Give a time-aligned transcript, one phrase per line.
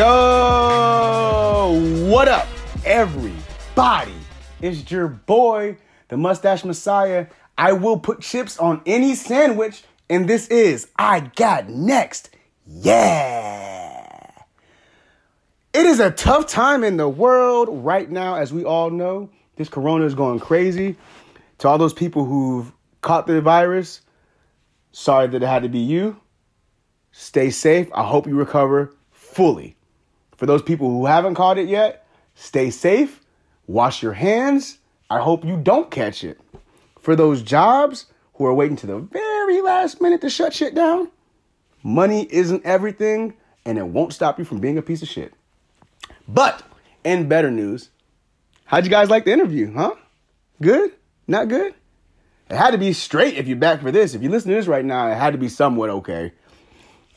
[0.00, 1.78] Yo,
[2.08, 2.48] what up,
[2.86, 4.14] everybody?
[4.62, 5.76] It's your boy,
[6.08, 7.26] the Mustache Messiah.
[7.58, 12.30] I will put chips on any sandwich, and this is I Got Next.
[12.66, 14.30] Yeah.
[15.74, 19.28] It is a tough time in the world right now, as we all know.
[19.56, 20.96] This corona is going crazy.
[21.58, 24.00] To all those people who've caught the virus,
[24.92, 26.18] sorry that it had to be you.
[27.12, 27.90] Stay safe.
[27.92, 29.76] I hope you recover fully.
[30.40, 33.20] For those people who haven't caught it yet, stay safe,
[33.66, 34.78] wash your hands.
[35.10, 36.40] I hope you don't catch it.
[36.98, 41.10] For those jobs who are waiting to the very last minute to shut shit down,
[41.82, 43.34] money isn't everything
[43.66, 45.34] and it won't stop you from being a piece of shit.
[46.26, 46.62] But
[47.04, 47.90] in better news,
[48.64, 49.94] how'd you guys like the interview, huh?
[50.62, 50.92] Good?
[51.28, 51.74] Not good?
[52.48, 54.14] It had to be straight if you're back for this.
[54.14, 56.32] If you listen to this right now, it had to be somewhat okay.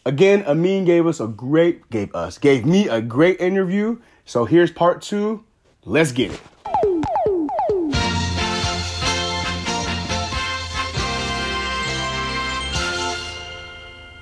[0.06, 4.02] Again, Amin gave us a great, gave us, gave me a great interview.
[4.26, 5.46] So here's part two.
[5.86, 6.42] Let's get it.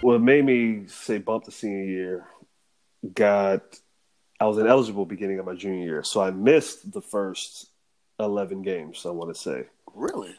[0.01, 2.27] What made me say bump the senior year
[3.15, 3.79] got
[4.39, 7.71] I was ineligible beginning of my junior year, so I missed the first
[8.19, 9.03] eleven games.
[9.03, 9.65] I want to say
[9.95, 10.35] Really?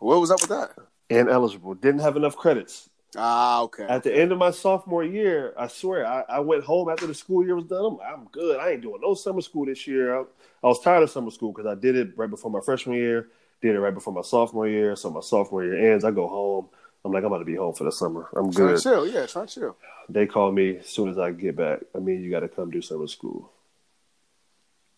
[0.00, 0.72] What was up with that?
[1.08, 2.88] ineligible, didn't have enough credits.
[3.16, 3.84] Ah, okay.
[3.84, 7.14] At the end of my sophomore year, I swear I, I went home after the
[7.14, 7.84] school year was done.
[7.84, 8.58] I'm, I'm good.
[8.58, 10.18] I ain't doing no summer school this year.
[10.18, 10.24] I,
[10.62, 13.28] I was tired of summer school because I did it right before my freshman year,
[13.60, 14.96] did it right before my sophomore year.
[14.96, 16.68] So my sophomore year ends, I go home.
[17.04, 18.28] I'm like, I'm about to be home for the summer.
[18.34, 18.76] I'm good.
[18.76, 19.76] to chill, yeah, to chill.
[20.08, 21.80] They call me as soon as I get back.
[21.94, 23.50] I mean, you got to come do summer school.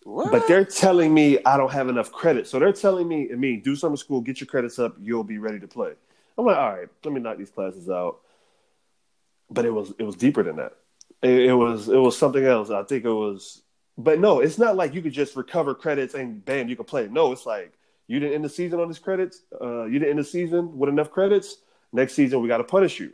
[0.04, 0.30] What?
[0.30, 2.46] But they're telling me I don't have enough credit.
[2.46, 5.38] So they're telling me, I mean, do summer school, get your credits up, you'll be
[5.38, 5.94] ready to play.
[6.36, 8.18] I'm like, all right, let me knock these classes out.
[9.50, 10.72] But it was it was deeper than that.
[11.22, 12.70] It, it was it was something else.
[12.70, 13.62] I think it was,
[13.98, 17.08] but no, it's not like you could just recover credits and bam, you can play.
[17.08, 17.72] No, it's like
[18.06, 19.42] you didn't end the season on these credits.
[19.60, 21.58] Uh, you didn't end the season with enough credits.
[21.92, 23.12] Next season, we got to punish you.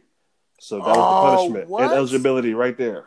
[0.59, 1.85] So that was Oh, the punishment what?
[1.85, 3.07] and eligibility right there.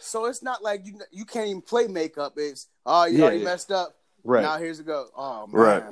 [0.00, 2.32] so it's not like you you can't even play makeup.
[2.36, 3.44] It's oh you Yeah, already yeah.
[3.44, 3.94] messed up.
[4.24, 4.42] Right.
[4.42, 5.08] Now here's a go.
[5.16, 5.60] Oh man.
[5.60, 5.84] Right.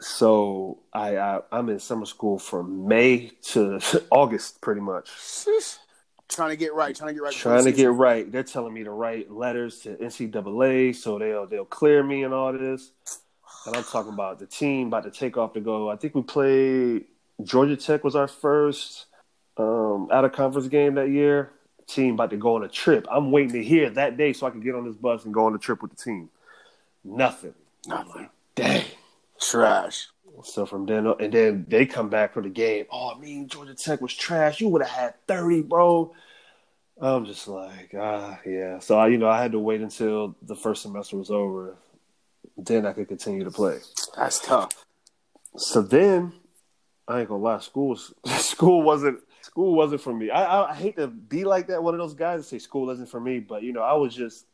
[0.00, 5.10] So I, I I'm in summer school from May to August, pretty much.
[6.28, 6.94] Trying to get right.
[6.94, 7.32] Trying to get right.
[7.32, 8.30] Trying to get right.
[8.30, 12.52] They're telling me to write letters to NCAA so they'll they'll clear me and all
[12.52, 12.92] this.
[13.66, 15.90] And I'm talking about the team about to take off to go.
[15.90, 17.06] I think we played
[17.42, 19.06] Georgia Tech was our first
[19.56, 21.50] um, out of conference game that year.
[21.86, 23.06] Team about to go on a trip.
[23.10, 25.46] I'm waiting to hear that day so I can get on this bus and go
[25.46, 26.28] on the trip with the team.
[27.02, 27.54] Nothing.
[27.86, 28.28] Nothing.
[28.54, 28.84] Dang.
[29.40, 30.08] Trash.
[30.44, 32.86] So from then on, and then they come back for the game.
[32.90, 34.60] Oh, I mean, Georgia Tech was trash.
[34.60, 36.12] You would have had 30, bro.
[37.00, 38.78] I'm just like, ah, yeah.
[38.80, 41.76] So, I, you know, I had to wait until the first semester was over.
[42.56, 43.78] Then I could continue to play.
[44.16, 44.84] That's tough.
[45.56, 46.32] So then,
[47.06, 48.12] I ain't gonna lie, school was,
[48.44, 50.30] school wasn't school wasn't for me.
[50.30, 52.90] I, I I hate to be like that, one of those guys that say school
[52.90, 54.46] isn't for me, but you know, I was just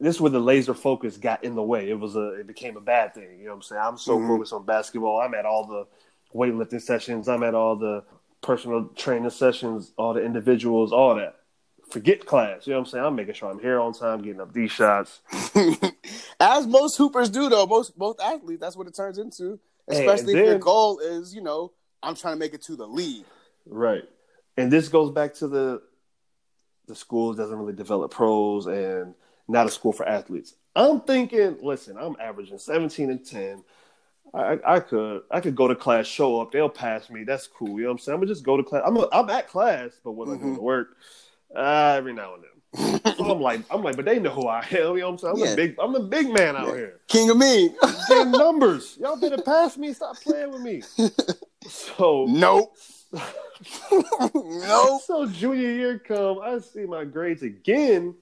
[0.00, 1.88] this is where the laser focus got in the way.
[1.88, 3.38] It was a it became a bad thing.
[3.38, 3.82] You know what I'm saying?
[3.84, 4.28] I'm so Mhm.
[4.28, 5.20] focused on basketball.
[5.20, 5.86] I'm at all the
[6.34, 7.28] weightlifting sessions.
[7.28, 8.04] I'm at all the
[8.42, 11.36] personal training sessions, all the individuals, all that.
[11.90, 12.66] Forget class.
[12.66, 13.04] You know what I'm saying?
[13.04, 15.20] I'm making sure I'm here on time, getting up these shots.
[16.40, 19.58] As most hoopers do, though, most both athletes, that's what it turns into.
[19.88, 21.72] Especially and if your goal is, you know,
[22.02, 23.24] I'm trying to make it to the league.
[23.66, 24.04] Right.
[24.56, 25.82] And this goes back to the
[26.86, 29.14] the school doesn't really develop pros and
[29.48, 30.54] not a school for athletes.
[30.76, 33.64] I'm thinking, listen, I'm averaging 17 and 10.
[34.34, 37.24] I, I could I could go to class, show up, they'll pass me.
[37.24, 37.78] That's cool.
[37.78, 38.14] You know what I'm saying?
[38.14, 38.82] I'm gonna just go to class.
[38.86, 40.56] I'm a, I'm at class, but when I go Mhm.
[40.56, 40.96] to work,
[41.56, 43.14] uh, every now and then.
[43.16, 44.94] So I'm like, I'm like, but they know who I am.
[44.96, 45.32] You know what I'm saying?
[45.34, 45.52] I'm Yeah.
[45.52, 46.74] a big, I'm a big man out Yeah.
[46.74, 47.00] here.
[47.08, 47.74] King of me.
[48.06, 48.98] Getting numbers.
[49.00, 49.94] Y'all better pass me.
[49.94, 50.82] Stop playing with me.
[51.66, 52.76] So nope.
[54.34, 55.02] nope.
[55.02, 58.14] So junior year come, I see my grades again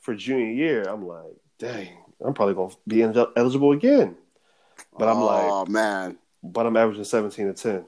[0.00, 0.82] for junior year.
[0.82, 3.02] I'm like, dang, I'm probably gonna be
[3.36, 4.16] eligible again.
[4.98, 7.84] But I'm like, oh man, but I'm averaging 17 to 10.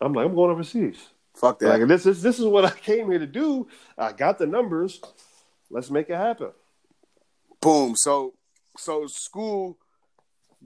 [0.00, 0.98] I'm like, I'm going overseas.
[1.34, 1.80] fuck that.
[1.80, 3.68] Like this is this is what I came here to do.
[3.96, 5.00] I got the numbers.
[5.70, 6.50] Let's make it happen.
[7.60, 7.94] Boom.
[7.96, 8.34] So,
[8.76, 9.78] so school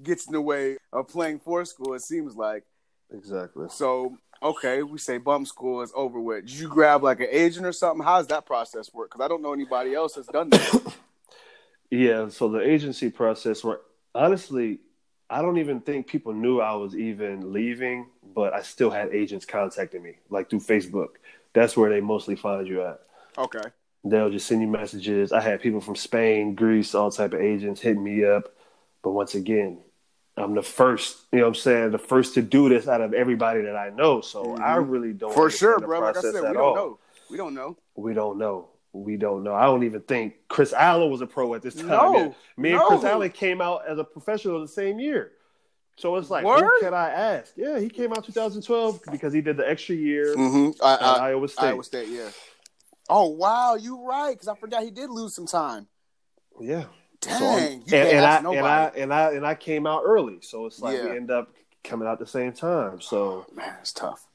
[0.03, 1.95] gets in the way of playing for school.
[1.95, 2.65] It seems like.
[3.13, 3.67] Exactly.
[3.69, 6.47] So, okay, we say bump school is over with.
[6.47, 8.05] Did you grab like an agent or something?
[8.05, 9.11] How does that process work?
[9.11, 10.95] Because I don't know anybody else that's done that.
[11.91, 13.81] Yeah, so the agency process where
[14.15, 14.79] honestly,
[15.29, 19.45] I don't even think people knew I was even leaving, but I still had agents
[19.45, 21.17] contacting me, like through Facebook.
[21.53, 23.01] That's where they mostly find you at.
[23.37, 23.69] okay.
[24.05, 25.33] They'll just send you messages.
[25.33, 28.45] I had people from Spain, Greece, all type of agents hitting me up.
[29.03, 29.79] But once again,
[30.37, 33.13] I'm the first, you know what I'm saying, the first to do this out of
[33.13, 34.21] everybody that I know.
[34.23, 35.41] So I really don't Mm-hmm.
[35.41, 36.01] For sure, bro.
[36.01, 36.75] Like I said, we don't all.
[36.75, 36.99] know.
[37.31, 37.77] We don't know.
[37.97, 38.69] We don't know.
[38.95, 39.55] We don't know.
[39.55, 41.87] I don't even think Chris Allen was a pro at this time.
[41.89, 42.37] No, yet.
[42.57, 42.83] Me and.
[42.83, 45.33] Chris Allen came out as a professional the same year.
[45.97, 46.61] So it's like, Word?
[46.63, 47.53] who can I ask?
[47.57, 50.83] Yeah, he came out 2012 because he did the extra year Mm-hmm.
[50.85, 51.65] at Iowa State.
[51.67, 52.31] Iowa State, yeah.
[53.11, 54.33] Oh wow, you're right?
[54.35, 55.87] Because I forgot he did lose some time.
[56.61, 56.85] Yeah.
[57.23, 57.57] Dang, So
[57.97, 60.81] you and, and I and I and I and I came out early, so it's
[60.81, 61.11] like Yeah.
[61.11, 61.55] we end up
[61.85, 63.01] coming out the same time.
[63.01, 64.27] So oh, Man, it's tough.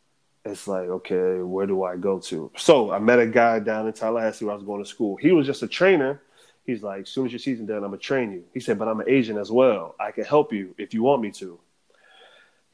[0.46, 2.50] it's like, okay, where do I go to?
[2.58, 5.18] So I met a guy down in Tallahassee where I was going to school.
[5.18, 6.22] He was just a trainer.
[6.66, 8.44] He's like, as soon as your season done, I'm gonna train you.
[8.54, 9.96] He said, but I'm an agent as well.
[10.00, 11.60] I can help you if you want me to.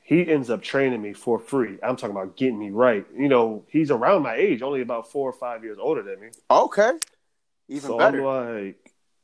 [0.05, 1.77] He ends up training me for free.
[1.81, 3.05] I'm talking about getting me right.
[3.17, 6.27] You know, he's around my age, only about four or five years older than me.
[6.51, 6.91] Okay,
[7.69, 8.27] even so better.
[8.27, 8.82] I'm like,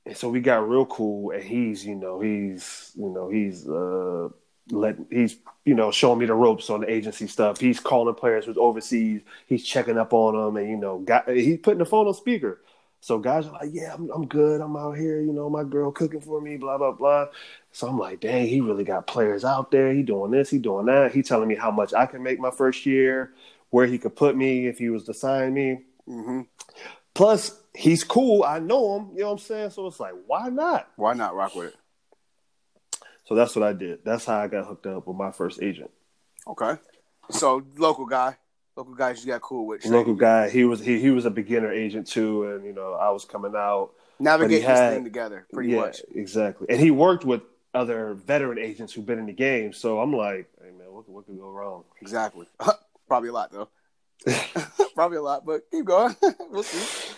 [0.09, 4.29] and so we got real cool, and he's, you know, he's, you know, he's, uh,
[4.71, 7.59] let he's, you know, showing me the ropes on the agency stuff.
[7.59, 9.21] He's calling players who's overseas.
[9.45, 12.59] He's checking up on them, and you know, got he's putting the phone on speaker.
[13.01, 14.61] So guys are like, yeah, I'm, I'm good.
[14.61, 15.21] I'm out here.
[15.21, 16.57] You know, my girl cooking for me.
[16.57, 17.27] Blah blah blah.
[17.71, 19.93] So I'm like, dang, he really got players out there.
[19.93, 20.49] He doing this.
[20.49, 21.13] He doing that.
[21.13, 23.31] He telling me how much I can make my first year,
[23.69, 25.83] where he could put me if he was to sign me.
[26.07, 26.41] Mm-hmm.
[27.13, 28.43] Plus, he's cool.
[28.43, 29.09] I know him.
[29.13, 29.69] You know what I'm saying?
[29.71, 30.89] So it's like, why not?
[30.95, 31.75] Why not rock with it?
[33.25, 34.03] So that's what I did.
[34.03, 35.91] That's how I got hooked up with my first agent.
[36.47, 36.73] Okay.
[37.29, 38.37] So local guy,
[38.75, 39.85] local guy, you got cool with.
[39.85, 40.49] Local guy.
[40.49, 43.53] He was he he was a beginner agent too, and you know I was coming
[43.55, 43.91] out.
[44.19, 46.01] navigate this thing together, pretty yeah, much.
[46.15, 46.67] exactly.
[46.69, 47.43] And he worked with
[47.73, 49.73] other veteran agents who've been in the game.
[49.73, 51.83] So I'm like, hey man, what what could go wrong?
[52.01, 52.47] Exactly.
[53.07, 53.69] Probably a lot though.
[54.95, 56.15] Probably a lot, but keep going.
[56.49, 57.08] we'll see.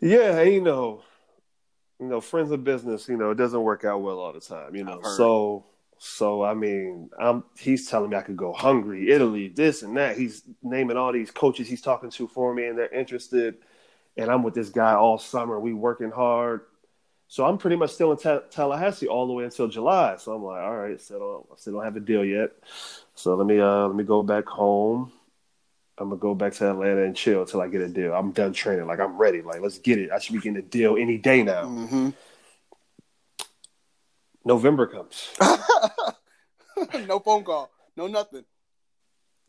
[0.00, 1.02] Yeah, you know,
[2.00, 4.76] you know, friends of business, you know, it doesn't work out well all the time,
[4.76, 5.02] you know.
[5.02, 5.64] So,
[5.98, 10.16] so I mean, I'm he's telling me I could go Hungary, Italy, this and that.
[10.16, 13.56] He's naming all these coaches he's talking to for me, and they're interested.
[14.16, 15.58] And I'm with this guy all summer.
[15.58, 16.62] We working hard.
[17.28, 20.16] So I'm pretty much still in Ta- Tallahassee all the way until July.
[20.16, 22.52] So I'm like, all right, still don't, I still don't have a deal yet.
[23.14, 25.12] So let me uh let me go back home.
[26.00, 28.14] I'm gonna go back to Atlanta and chill till I get a deal.
[28.14, 28.86] I'm done training.
[28.86, 29.42] Like I'm ready.
[29.42, 30.10] Like let's get it.
[30.10, 31.64] I should be getting a deal any day now.
[31.64, 32.10] Mm-hmm.
[34.44, 35.28] November comes.
[37.06, 38.44] no phone call, no nothing.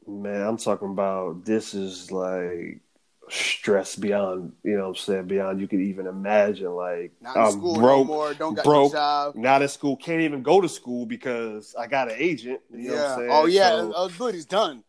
[0.08, 2.82] Man, I'm talking about this is like
[3.30, 6.72] stress beyond, you know what I'm saying, beyond you could even imagine.
[6.72, 8.34] Like Not in I'm school broke, more.
[8.34, 9.36] Don't got broke, no job.
[9.36, 12.62] not in school, can't even go to school because I got an agent.
[12.72, 13.12] You know what yeah.
[13.12, 13.30] I'm saying?
[13.32, 13.70] Oh yeah.
[13.70, 14.34] So, oh good.
[14.34, 14.84] He's done.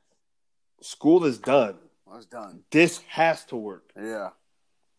[0.80, 1.76] School is done.
[2.06, 2.62] Oh, it's done.
[2.70, 3.90] This has to work.
[3.96, 4.30] Yeah.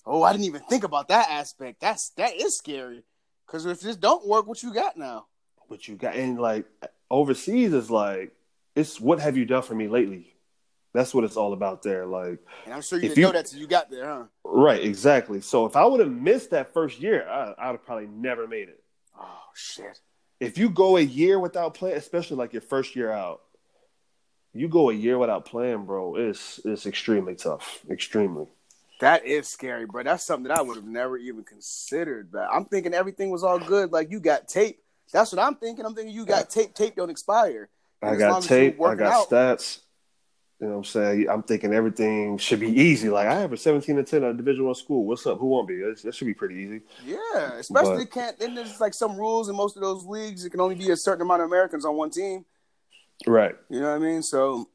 [0.05, 1.79] Oh, I didn't even think about that aspect.
[1.81, 3.03] That's that is scary.
[3.45, 5.27] Because if this don't work, what you got now?
[5.69, 6.65] But you got and like
[7.09, 8.31] overseas is like
[8.75, 10.35] it's what have you done for me lately?
[10.93, 12.05] That's what it's all about there.
[12.05, 14.23] Like And I'm sure you didn't you- know that till you got there, huh?
[14.43, 15.41] right, exactly.
[15.41, 18.69] So if I would have missed that first year, I, I'd have probably never made
[18.69, 18.81] it.
[19.19, 19.99] Oh shit.
[20.39, 23.41] If you go a year without playing, especially like your first year out,
[24.53, 26.15] you go a year without playing, bro.
[26.15, 27.79] It's it's extremely tough.
[27.89, 28.47] Extremely.
[28.99, 30.03] That is scary, bro.
[30.03, 32.31] That's something that I would have never even considered.
[32.31, 33.91] But I'm thinking everything was all good.
[33.91, 34.79] Like you got tape.
[35.11, 35.85] That's what I'm thinking.
[35.85, 36.73] I'm thinking you got tape.
[36.73, 37.69] Tape don't expire.
[38.01, 38.79] I And got tape.
[38.81, 39.79] I got out- stats.
[40.59, 41.27] You know what I'm saying?
[41.27, 43.09] I'm thinking everything should be easy.
[43.09, 45.05] Like I have a 17 to 10 at a Division One school.
[45.07, 45.39] What's up?
[45.39, 45.77] Who won't be?
[45.77, 46.81] That that should be pretty easy.
[47.03, 48.37] Yeah, especially But- can't.
[48.39, 50.45] Then there's like some rules in most of those leagues.
[50.45, 52.45] It can only be a certain amount of Americans on one team.
[53.27, 53.55] Right.
[53.69, 54.23] You know what I mean?
[54.23, 54.69] So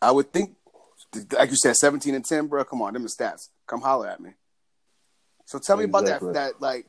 [0.00, 0.56] I would think,
[1.32, 2.64] like you said, 17 and 10, bro.
[2.64, 3.48] Come on, them the stats.
[3.66, 4.30] Come holler at me.
[5.46, 6.08] So tell me Exactly.
[6.08, 6.32] about that.
[6.34, 6.86] That like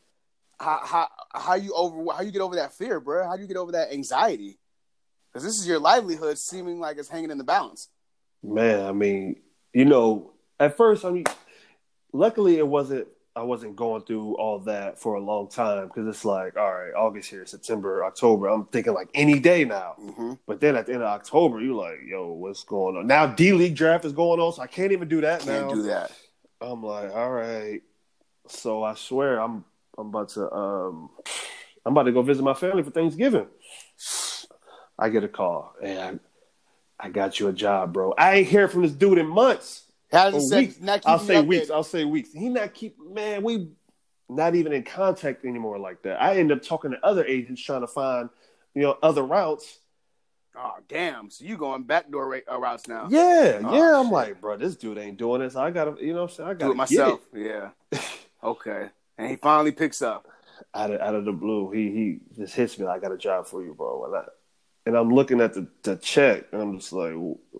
[0.60, 3.28] how how how you over how you get over that fear, bro?
[3.28, 4.60] How do you get over that anxiety?
[5.32, 7.90] Because this is your livelihood, seeming like it's hanging in the balance.
[8.44, 9.38] Man, I mean,
[9.74, 11.26] you know, at first, I mean,
[12.14, 13.08] luckily it wasn't.
[13.34, 16.94] I wasn't going through all that for a long time because it's like, all right,
[16.94, 18.48] August here, September, October.
[18.48, 19.96] I'm thinking like any day now.
[20.02, 20.34] Mm-hmm.
[20.46, 23.08] But then at the end of October, you're like, yo, what's going on?
[23.08, 25.74] Now D League draft is going on, so I can't even do that Can't now.
[25.74, 26.12] do that.
[26.60, 27.82] I'm like, all right.
[28.48, 29.64] So I swear, I'm
[29.98, 31.10] I'm about to um
[31.86, 33.48] I'm about to go visit my family for Thanksgiving.
[35.00, 36.20] I get a call, and
[37.00, 38.14] I, I got you a job, bro.
[38.18, 39.84] I ain't hear from this dude in months.
[40.12, 40.60] How does Or it say?
[40.66, 40.80] weeks.
[40.82, 41.68] Not I'll say weeks.
[41.68, 41.74] updated?
[41.74, 42.34] I'll say weeks.
[42.34, 43.44] He not keep man.
[43.44, 43.70] We
[44.30, 46.22] not even in contact anymore like that.
[46.22, 48.30] I end up talking to other agents trying to find
[48.74, 49.80] you know other routes.
[50.56, 51.30] Oh damn!
[51.30, 53.08] So you going backdoor ra- uh, routes now?
[53.10, 53.98] Yeah, Oh, yeah.
[54.00, 54.14] I'm shit.
[54.14, 55.56] like, bro, this dude ain't doing this.
[55.56, 57.20] I gotta, you know, what I'm saying I gotta do it myself.
[57.34, 57.70] Yeah.
[58.44, 58.90] Okay.
[59.20, 60.28] And he finally picks up.
[60.74, 63.18] Out of out of the blue, he he just hits me like, "I got a
[63.18, 64.24] job for you, bro." And I
[64.86, 67.14] and I'm looking at the, the check, and I'm just like,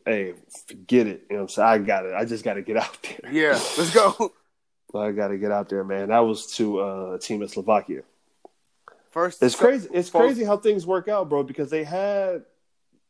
[0.06, 0.34] "Hey,
[0.68, 1.68] forget it." You know what I'm saying?
[1.68, 2.14] I got it.
[2.14, 3.32] I just got to get out there.
[3.32, 4.34] Yeah, let's go.
[4.96, 6.10] I got to get out there, man.
[6.10, 8.02] That was to uh, a team in Slovakia.
[9.12, 9.88] First, It's crazy.
[9.94, 11.44] It's so- crazy how things work out, bro.
[11.44, 12.44] Because they had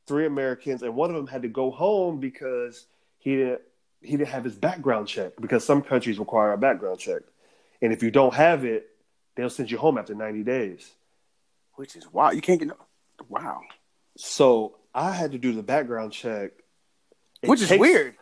[0.07, 2.85] three Americans, and one of them had to go home because
[3.19, 3.61] he didn't
[4.01, 5.33] he didn't have his background check.
[5.39, 7.21] Because some countries require a background check,
[7.81, 8.89] and if you don't have it,
[9.35, 10.91] they'll send you home after ninety days.
[11.75, 12.31] Which is wow.
[12.31, 12.77] You can't get no.
[13.29, 13.61] Wow.
[14.17, 16.51] So I had to do the background check,
[17.41, 18.15] It Which is weird.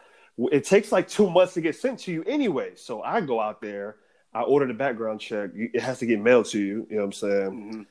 [0.51, 2.71] It takes like two months to get sent to you anyway.
[2.75, 3.97] So I go out there,
[4.33, 5.49] I order the background check.
[5.53, 6.87] It has to get mailed to you.
[6.89, 7.73] You know what I'm saying?
[7.73, 7.85] Mhm.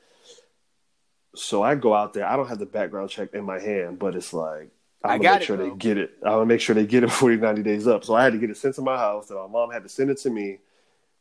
[1.35, 2.25] So I go out there.
[2.25, 4.71] I don't have the background check in my hand, but it's like
[5.03, 5.69] I I'm gonna got make it, sure though.
[5.69, 6.11] they get it.
[6.23, 8.03] I'm gonna make sure they get it 40, 90 days up.
[8.03, 9.27] So I had to get it sent to my house.
[9.27, 10.59] Then my mom had to send it to me.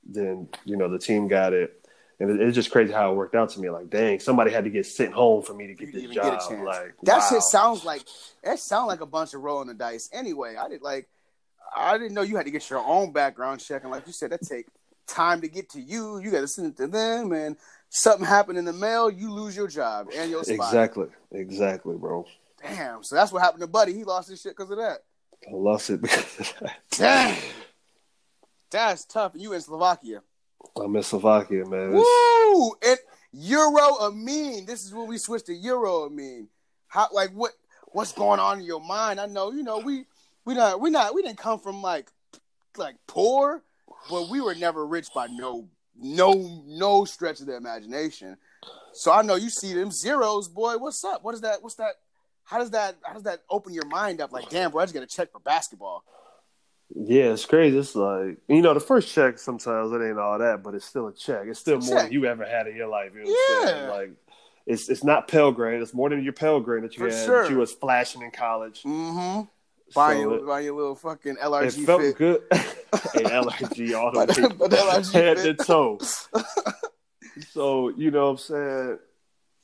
[0.04, 1.77] Then you know the team got it,
[2.20, 3.70] and it's just crazy how it worked out to me.
[3.70, 6.14] Like, dang, somebody had to get sent home for me to get didn't this even
[6.14, 6.40] job.
[6.48, 6.64] get.
[6.64, 7.28] Like that wow.
[7.28, 8.02] shit sounds like
[8.42, 10.08] that sounds like a bunch of rolling the dice.
[10.12, 11.08] Anyway, I did like
[11.76, 14.30] I didn't know you had to get your own background check, and like you said,
[14.30, 14.66] that take
[15.06, 16.18] time to get to you.
[16.18, 17.56] You got to send it to them, and
[17.90, 20.54] something happened in the mail, you lose your job and your spot.
[20.56, 22.26] exactly, exactly, bro.
[22.62, 23.04] Damn.
[23.04, 23.94] So that's what happened to Buddy.
[23.94, 24.98] He lost his shit because of that.
[25.46, 26.78] I lost it because of that.
[26.90, 27.36] Damn.
[28.70, 29.34] That's tough.
[29.34, 30.22] And you in Slovakia.
[30.76, 31.92] I'm in Slovakia, man.
[31.92, 32.72] Woo!
[32.86, 32.98] And
[33.32, 34.66] Euro Amin.
[34.66, 36.48] This is when we switched to Euro Amin.
[36.86, 37.52] How like what
[37.88, 39.20] what's going on in your mind?
[39.20, 40.04] I know, you know, we
[40.44, 42.10] we not we not we didn't come from like
[42.76, 43.62] like poor,
[44.10, 48.36] but we were never rich by no no no stretch of the imagination.
[48.92, 50.78] So I know you see them zeros, boy.
[50.78, 51.22] What's up?
[51.22, 51.62] What is that?
[51.62, 51.94] What's that?
[52.44, 54.32] How does that how does that open your mind up?
[54.32, 56.02] Like, damn, bro, I just got to check for basketball.
[56.94, 57.76] Yeah, it's crazy.
[57.78, 61.08] It's like you know, the first check sometimes it ain't all that, but it's still
[61.08, 61.46] a check.
[61.46, 62.04] It's still It's more check.
[62.06, 63.12] than you ever had in your life.
[63.14, 63.82] You know what I'm saying?
[63.84, 63.90] Yeah.
[63.90, 64.10] Like
[64.66, 65.82] it's it's not Pell Grant.
[65.82, 67.42] It's more than your Pell Grant that you For had sure.
[67.42, 68.82] that you was flashing in college.
[68.84, 69.42] Mm-hmm.
[69.94, 71.78] Buying So your buying your little fucking LRG.
[71.78, 72.16] it felt fit.
[72.16, 72.40] good.
[72.52, 75.58] hey, LRG all the But- way but LRG head fit.
[75.58, 75.98] to toe.
[77.52, 78.98] so you know what I'm saying?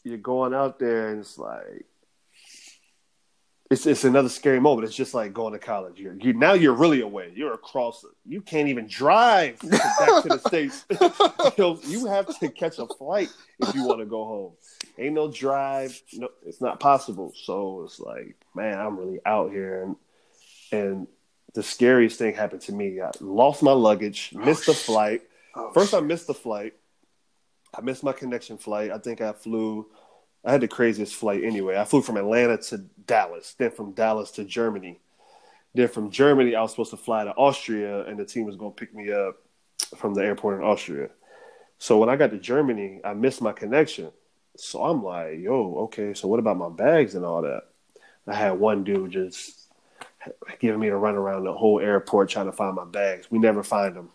[0.05, 1.87] You're going out there and it's like
[3.71, 4.87] it's it's another scary moment.
[4.87, 5.99] It's just like going to college.
[5.99, 7.33] You're you now you're really away.
[7.35, 8.05] You're across.
[8.27, 10.85] You can't even drive to- back to the states.
[10.91, 13.31] you, know, you have to catch a flight
[13.61, 14.53] if you want to go home.
[14.99, 15.99] Ain't no drive.
[16.13, 17.33] No, it's not possible.
[17.35, 19.97] So it's like, man, I'm really out here, and
[20.71, 21.07] and
[21.55, 23.01] the scariest thing happened to me.
[23.01, 25.23] I lost my luggage, oh, missed the flight.
[25.55, 26.75] Oh, First, I missed the flight.
[27.77, 28.91] I missed my connection flight.
[28.91, 29.87] I think I flew.
[30.45, 31.77] I had the craziest flight anyway.
[31.77, 35.01] I flew from Atlanta to Dallas, then from Dallas to Germany.
[35.75, 38.73] Then from Germany, I was supposed to fly to Austria, and the team was going
[38.73, 39.37] to pick me up
[39.97, 41.09] from the airport in Austria.
[41.79, 44.11] So when I got to Germany, I missed my connection.
[44.57, 47.63] So I'm like, yo, okay, so what about my bags and all that?
[48.27, 49.67] I had one dude just
[50.61, 53.31] giving me the run around the whole airport trying to find my bags.
[53.31, 54.11] We never find them.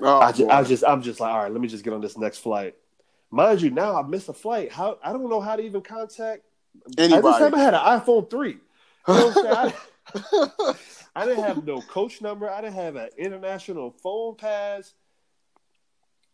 [0.00, 0.50] Oh, I just.
[0.50, 2.74] I just, I'm just like, all right, let me just get on this next flight.
[3.30, 4.72] Mind you, now I missed a flight.
[4.72, 6.42] How I don't know how to even contact.
[6.86, 7.44] At this Anybody.
[7.44, 8.58] time, I had an iPhone three.
[9.08, 9.34] You know?
[9.36, 9.72] I,
[11.16, 12.50] I didn't have no coach number.
[12.50, 14.92] I didn't have an international phone pass.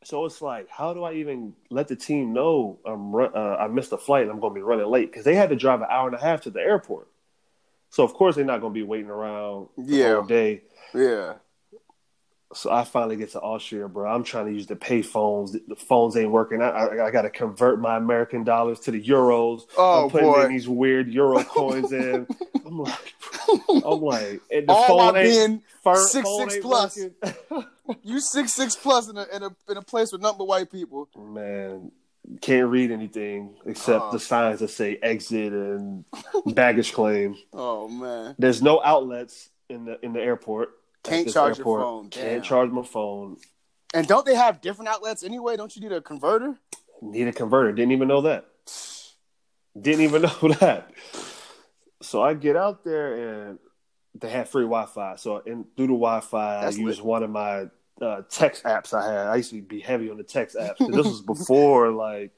[0.05, 3.69] So it's like, how do I even let the team know I'm run, uh, I
[3.69, 5.11] missed a flight and I'm going to be running late?
[5.13, 7.07] Because they had to drive an hour and a half to the airport.
[7.91, 10.23] So of course they're not going to be waiting around Yeah.
[10.27, 10.63] day.
[10.93, 11.35] yeah.
[12.55, 14.11] So I finally get to Austria, bro.
[14.13, 15.53] I'm trying to use the pay phones.
[15.53, 16.61] The phones ain't working.
[16.63, 19.63] I, I, I got to convert my American dollars to the euros.
[19.77, 20.45] Oh I'm putting boy.
[20.45, 22.27] in these weird euro coins in.
[22.67, 23.15] I'm like,
[23.69, 26.99] I'm like, and the All phone my ain't being six, six plus.
[28.03, 30.71] you six six plus in a in a in a place with nothing but white
[30.71, 31.09] people.
[31.19, 31.91] Man,
[32.41, 34.13] can't read anything except Oh.
[34.13, 36.05] the signs that say exit and
[36.47, 37.37] baggage claim.
[37.53, 38.35] Oh man.
[38.39, 40.71] There's no outlets in the in the airport.
[41.03, 42.09] Can't charge your phone.
[42.09, 42.23] Damn.
[42.23, 43.37] Can't charge my phone.
[43.95, 45.57] And don't they have different outlets anyway?
[45.57, 46.57] Don't you need a converter?
[47.01, 47.73] Need a converter.
[47.73, 48.47] Didn't even know that.
[49.79, 50.91] Didn't even know that.
[52.01, 53.59] So I get out there and
[54.15, 55.17] they had free Wi-Fi.
[55.17, 57.05] So in, through the Wi-Fi, I used lit.
[57.05, 57.67] one of my
[58.01, 59.27] uh, text apps I had.
[59.27, 60.81] I used to be heavy on the text apps.
[60.81, 62.33] And this was before like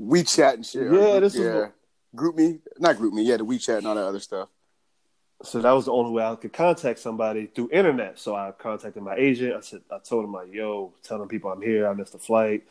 [0.00, 0.90] WeChat and shit.
[0.92, 1.54] Yeah, this is yeah.
[1.60, 1.72] what-
[2.16, 3.24] GroupMe, not GroupMe.
[3.24, 4.48] Yeah, the WeChat and all that other stuff.
[5.42, 8.18] So that was the only way I could contact somebody through internet.
[8.18, 9.54] So I contacted my agent.
[9.54, 11.88] I said I told him like, "Yo, telling people I'm here.
[11.88, 12.64] I missed the flight."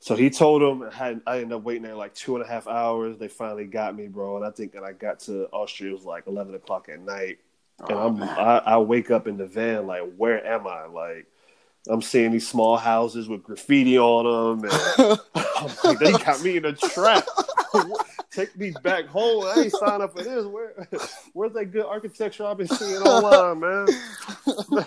[0.00, 0.82] So he told him.
[0.82, 3.18] I, had, I ended up waiting there like two and a half hours.
[3.18, 4.36] They finally got me, bro.
[4.36, 7.38] And I think that I got to Austria it was like eleven o'clock at night.
[7.88, 8.22] And Oh, I'm.
[8.22, 10.86] I, I wake up in the van like, where am I?
[10.86, 11.28] Like
[11.88, 15.18] I'm seeing these small houses with graffiti on them, and
[15.84, 17.26] like, they got me in a trap.
[18.30, 19.44] Take me back home.
[19.46, 20.44] I ain't signed up for this.
[20.46, 20.88] Where,
[21.32, 24.86] where's that good architecture I've been seeing online, man?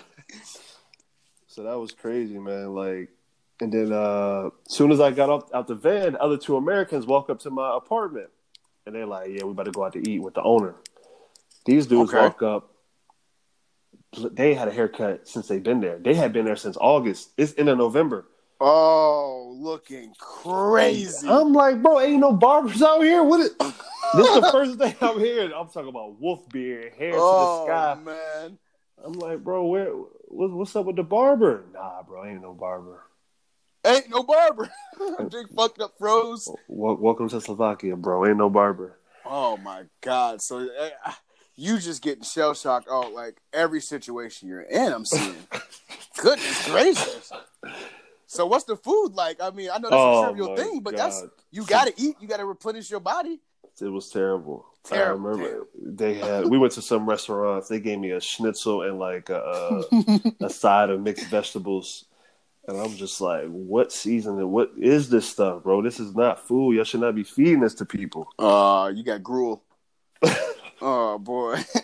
[1.46, 2.74] so that was crazy, man.
[2.74, 3.10] Like,
[3.60, 7.06] and then uh soon as I got out, out the van, the other two Americans
[7.06, 8.30] walk up to my apartment,
[8.84, 10.74] and they're like, "Yeah, we about to go out to eat with the owner."
[11.64, 12.22] These dudes Okay.
[12.22, 12.70] walk up.
[14.32, 15.98] They had a haircut since they've been there.
[15.98, 17.30] They had been there since August.
[17.36, 18.26] It's in November.
[18.60, 21.28] Oh, looking crazy.
[21.28, 23.22] I'm like, bro, ain't no barbers out here.
[23.22, 24.28] What is this?
[24.28, 25.52] Is the first day I'm here.
[25.54, 28.00] I'm talking about wolf beard, hair oh to the sky.
[28.02, 28.58] man.
[29.04, 29.90] I'm like, bro, where?
[29.90, 31.64] What, what's up with the barber?
[31.74, 33.02] Nah, bro, ain't no barber.
[33.84, 34.70] Ain't no barber.
[35.30, 36.48] Big fucked up froze.
[36.66, 38.26] Wel- welcome to Slovakia, bro.
[38.26, 38.98] Ain't no barber.
[39.24, 40.40] Oh my god!
[40.40, 41.12] So uh,
[41.56, 42.86] you just getting shell shocked.
[42.90, 45.34] Oh, like every situation you're in, I'm seeing.
[46.18, 47.32] Goodness gracious!
[48.26, 49.40] So what's the food like?
[49.40, 52.16] I mean, I know that's Oh, a trivial thing, but that's you got to eat.
[52.20, 53.40] You got to replenish your body.
[53.80, 54.66] It was terrible.
[54.84, 56.46] Terrible, I remember they had.
[56.48, 57.68] We went to some restaurants.
[57.68, 62.04] They gave me a schnitzel and like a, a, a side of mixed vegetables,
[62.68, 64.38] and I'm just like, "What season?
[64.38, 65.82] and What is this stuff, bro?
[65.82, 66.76] This is not food.
[66.76, 69.62] Y'all should not be feeding this to people." Uh, you got gruel.
[70.80, 71.60] oh boy.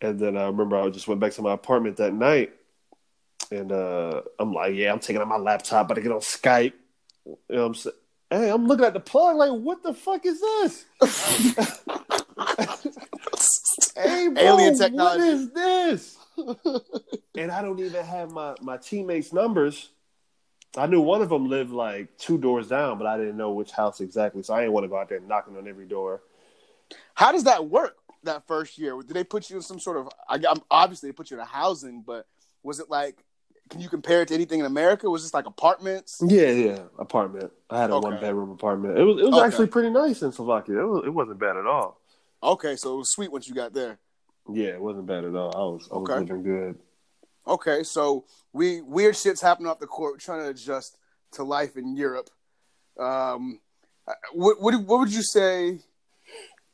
[0.00, 2.52] And then I remember I just went back to my apartment that night,
[3.50, 6.72] and uh, I'm like, "Yeah, I'm taking out my laptop, about to get on Skype."
[7.26, 7.96] You know what I'm saying?
[8.30, 10.84] Hey, I'm looking at the plug, like, "What the fuck is this?"
[13.96, 15.24] Hey, bro, Alien technology.
[15.24, 16.16] What is this?
[17.36, 19.90] and I don't even have my my teammates' numbers.
[20.76, 23.72] I knew one of them lived like two doors down, but I didn't know which
[23.72, 24.42] house exactly.
[24.42, 26.22] So I didn't want to go out there knocking on every door.
[27.14, 27.96] How does that work?
[28.24, 30.08] That first year, did they put you in some sort of?
[30.28, 32.26] I, I'm obviously they put you in a housing, but
[32.62, 33.24] was it like?
[33.70, 35.08] Can you compare it to anything in America?
[35.10, 36.22] Was this like apartments?
[36.26, 37.52] Yeah, yeah, apartment.
[37.68, 38.08] I had a Okay.
[38.10, 38.98] one bedroom apartment.
[38.98, 39.46] It was it was Okay.
[39.46, 40.80] actually pretty nice in Slovakia.
[40.80, 42.00] It, was, it wasn't bad at all.
[42.42, 43.98] Okay, so it was sweet once you got there.
[44.50, 45.54] Yeah, it wasn't bad at all.
[45.54, 46.20] I was I was Okay.
[46.20, 46.78] living good.
[47.46, 50.14] Okay, so we weird shit's happening off the court.
[50.14, 50.98] We're trying to adjust
[51.32, 52.30] to life in Europe.
[52.98, 53.60] Um,
[54.32, 55.80] what what what would you say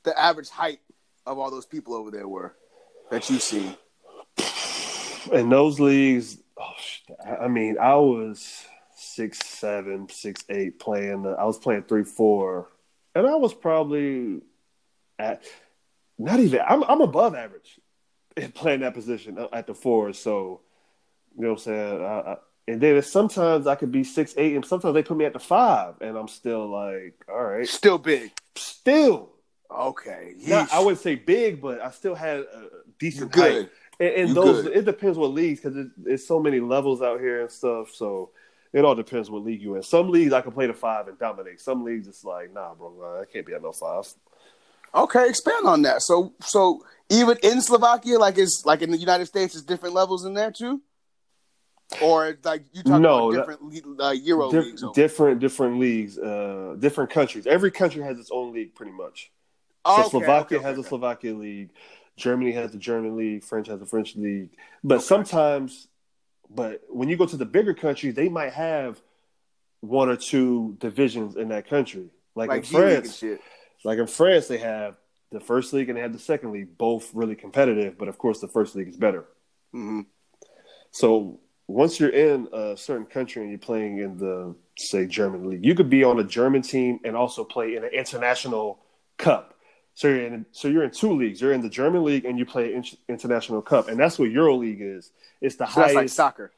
[0.05, 0.81] the average height
[1.27, 2.55] of all those people over there were
[3.11, 3.77] that you see?
[5.33, 6.73] In those leagues, oh,
[7.25, 8.65] I I mean, I was
[8.97, 11.27] six seven, six eight playing.
[11.27, 12.69] I was playing three four,
[13.15, 14.43] and I was probably
[15.19, 15.43] at
[16.19, 16.61] not even.
[16.67, 17.81] I'm I'm above average
[18.37, 20.13] in playing that position uh, at the four.
[20.13, 20.61] So
[21.37, 22.03] you know what I'm saying.
[22.03, 22.37] I, I,
[22.67, 25.39] and then sometimes I could be six eight, and sometimes they put me at the
[25.39, 28.33] five, and I'm still like, all right, Still big.
[28.57, 29.31] still.
[29.75, 33.65] Okay, Not, I wouldn't say big, but I still had a decent good.
[33.65, 33.71] height.
[34.01, 34.77] And, and You those, good.
[34.77, 37.91] it depends what leagues because it, it's so many levels out here and stuff.
[37.93, 38.31] So
[38.73, 39.83] it all depends what league you in.
[39.83, 41.61] Some leagues I can play the five and dominate.
[41.61, 44.07] Some leagues it's like, nah, bro, I can't be at no five.
[44.95, 46.03] Okay, expand on that.
[46.03, 50.25] So so even in Slovakia, like it's like in the United States, there's different levels
[50.25, 50.81] in there too,
[52.01, 54.83] or like you talking No, about different uh, Euro leagues.
[54.85, 57.47] over- different, different leagues, uh, different countries.
[57.47, 59.33] Every country has its own league, pretty much.
[59.87, 61.71] So okay, Slovakia okay, has okay, a Slovakia league,
[62.17, 64.51] Germany has the German league, French has a French league.
[64.83, 65.89] But sometimes,
[66.51, 69.01] but when you go to the bigger countries, they might have
[69.81, 72.11] one or two divisions in that country.
[72.35, 73.25] Like, like in G League and France,
[73.85, 74.97] like in France, they have
[75.31, 77.99] the first league and they have the second league, both really competitive.
[77.99, 79.27] But of course, the first league is better.
[79.73, 80.03] hmm
[80.91, 85.65] So once you're in a certain country and you're playing in the say German league,
[85.65, 88.81] you could be on a German team and also play in an international
[89.19, 89.54] cup.
[89.95, 91.41] So you're in so you're in two leagues.
[91.41, 94.57] You're in the German league and you play in, international cup, and that's what Euro
[94.57, 95.13] League is.
[95.41, 96.53] It's the So that's like highest soccer.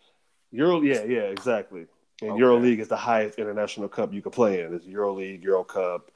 [0.53, 0.81] Euro.
[0.81, 1.87] Yeah, yeah, exactly.
[2.23, 2.39] And Okay.
[2.39, 4.73] Euro League is the highest international cup you could play in.
[4.75, 6.11] It's Euro League, Euro Cup,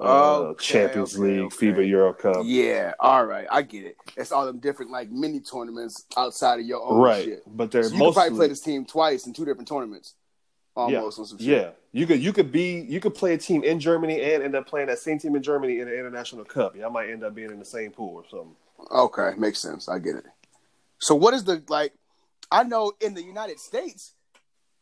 [0.00, 1.72] uh, Okay, Champions okay, League, okay.
[1.72, 2.42] FIBA Euro Cup.
[2.44, 3.96] Yeah, all right, I get it.
[4.16, 7.42] It's all them different like mini tournaments outside of your own right, shit.
[7.48, 10.14] but they're So you could probably play this team twice in two different tournaments,
[10.76, 11.48] almost on some shit.
[11.48, 14.54] Yeah, you could you could be you could play a team in Germany and end
[14.54, 16.76] up playing that same team in Germany in an international cup.
[16.76, 18.56] Y'all might end up being in the same pool or something.
[18.92, 19.88] Okay, makes sense.
[19.88, 20.24] I get it.
[20.98, 21.92] So what is the like?
[22.50, 24.14] I know in the United States,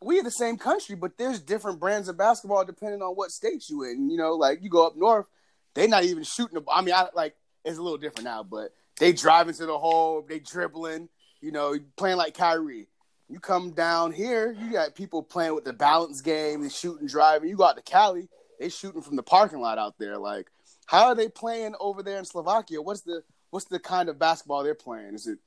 [0.03, 3.69] we are the same country, but there's different brands of basketball depending on what state
[3.69, 4.11] you in.
[4.11, 5.27] You know, like you go up north,
[5.75, 6.55] they're not even shooting.
[6.55, 9.79] The, I mean, I like it's a little different now, but they drive into the
[9.79, 11.09] hole, they dribbling.
[11.41, 12.89] You know, playing like Kyrie.
[13.29, 17.49] You come down here, you got people playing with the balance game, they shooting, driving.
[17.51, 20.17] You go out to Cali, they shooting from the parking lot out there.
[20.17, 20.47] Like,
[20.87, 22.81] how are they playing over there in Slovakia?
[22.81, 25.15] What's the what's the kind of basketball they're playing?
[25.15, 25.39] Is it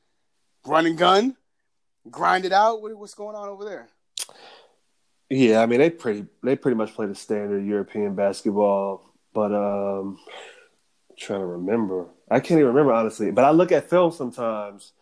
[0.65, 1.35] run and gun?
[2.09, 2.81] grind it out?
[2.81, 3.89] What, what's going on over there?
[5.29, 10.19] Yeah, I mean they pretty they pretty much play the standard European basketball, but um
[11.09, 12.07] I'm trying to remember.
[12.29, 14.93] I can't even remember honestly, but I look at film sometimes.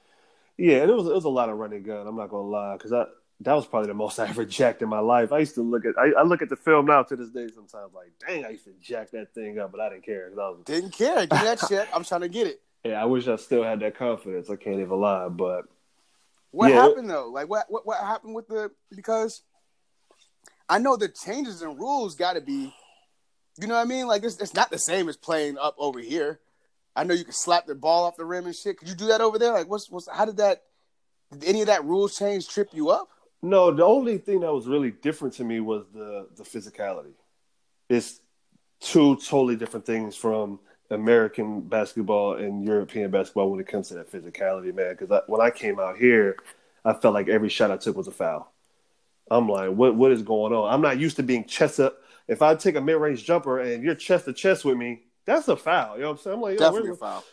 [0.59, 2.05] Yeah, it was it was a lot of running gun.
[2.05, 3.05] I'm not gonna lie, because I
[3.41, 5.31] that was probably the most I ever jacked in my life.
[5.31, 7.47] I used to look at I, I look at the film now to this day
[7.47, 10.29] sometimes like, dang, I used to jack that thing up, but I didn't care.
[10.29, 11.25] I was, Didn't care.
[11.25, 11.87] Give that shit.
[11.93, 12.61] I'm trying to get it.
[12.83, 14.49] yeah, I wish I still had that confidence.
[14.49, 15.65] I can't even lie, but
[16.51, 16.81] What Yeah.
[16.81, 17.29] happened though?
[17.29, 19.43] Like what, what what happened with the because
[20.67, 22.73] I know the changes in rules got to be,
[23.59, 24.07] you know what I mean?
[24.07, 26.41] Like it's it's not the same as playing up over here.
[26.95, 28.77] I know you can slap the ball off the rim and shit.
[28.77, 29.53] Could you do that over there?
[29.53, 30.63] Like what's what's how did that?
[31.31, 33.09] Did any of that rules change trip you up?
[33.41, 37.13] No, the only thing that was really different to me was the the physicality.
[37.89, 38.19] It's
[38.79, 44.11] two totally different things from American basketball and European basketball when it comes to that
[44.11, 44.95] physicality, man.
[44.97, 46.37] Because when I came out here,
[46.83, 48.51] I felt like every shot I took was a foul.
[49.29, 50.73] I'm like, what what is going on?
[50.73, 51.97] I'm not used to being chest up.
[52.27, 55.03] If I take a mid range jumper and you're chest to chest with me,
[55.35, 55.95] that's a foul.
[55.95, 56.35] You know what I'm saying?
[56.35, 57.23] I'm like, Definitely a foul.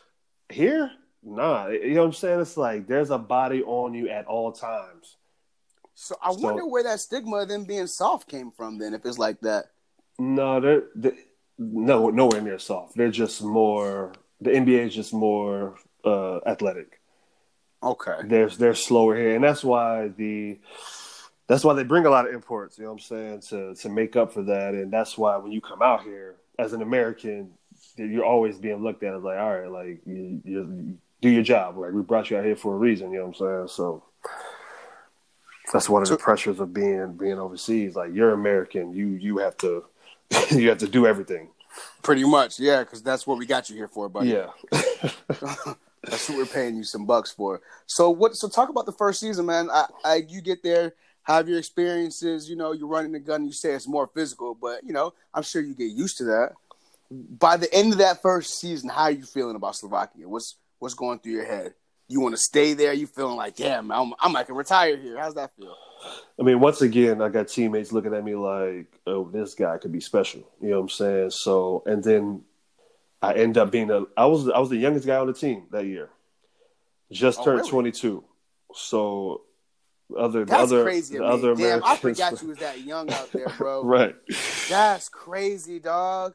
[0.50, 0.90] here,
[1.22, 1.68] nah.
[1.68, 2.40] You know what I'm saying?
[2.40, 5.16] It's like there's a body on you at all times.
[5.94, 8.78] So I So- wonder where that stigma of them being soft came from.
[8.78, 9.66] Then if it's like that,
[10.18, 11.12] No, they're, they
[11.58, 12.96] no nowhere near soft.
[12.96, 14.12] They're just more.
[14.42, 17.00] The NBA is just more uh, athletic.
[17.82, 18.18] okay.
[18.24, 20.58] They're they're slower here, and that's why the
[21.46, 22.76] that's why they bring a lot of imports.
[22.76, 25.52] You know what I'm saying to to make up for that, and that's why when
[25.52, 27.52] you come out here as an American,
[27.96, 31.78] you're always being looked at as like, all right, like you, you, do your job.
[31.78, 33.10] Like we brought you out here for a reason.
[33.10, 33.68] You know what I'm saying?
[33.68, 34.04] So.
[35.72, 37.96] That's one of the pressures of being being overseas.
[37.96, 39.84] Like you're American, you you have to
[40.52, 41.48] you have to do everything.
[42.02, 44.28] Pretty much, yeah, because that's what we got you here for, buddy.
[44.28, 44.50] Yeah.
[46.06, 47.60] That's what we're paying you some bucks for.
[47.86, 48.36] So what?
[48.36, 49.68] So talk about the first season, man.
[49.70, 52.48] I, I you get there, have your experiences.
[52.48, 53.44] You know, you're running the gun.
[53.44, 56.52] You say it's more physical, but you know, I'm sure you get used to that.
[57.10, 60.28] By the end of that first season, how are you feeling about Slovakia?
[60.28, 61.74] What's what's going through your head?
[62.08, 62.92] You want to stay there?
[62.92, 65.18] You feeling like, damn, I'm I'm like a retire here.
[65.18, 65.74] How's that feel?
[66.38, 69.92] I mean, once again, I got teammates looking at me like, oh, this guy could
[69.92, 70.42] be special.
[70.60, 71.30] You know what I'm saying?
[71.30, 72.42] So, and then
[73.22, 75.64] I end up being a, I was, I was the youngest guy on the team
[75.72, 76.10] that year.
[77.10, 77.70] Just Oh, turned really?
[77.70, 78.24] 22.
[78.74, 79.42] So,
[80.16, 81.16] other, That's other, crazy.
[81.18, 83.82] the other Damn, I forgot you was that young out there, bro.
[83.84, 84.14] right?
[84.68, 86.34] That's crazy, dog.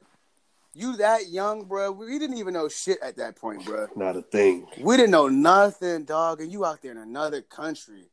[0.74, 1.92] You that young, bro.
[1.92, 3.88] We didn't even know shit at that point, bro.
[3.96, 4.68] Not a thing.
[4.80, 8.06] We didn't know nothing, dog, and you out there in another country.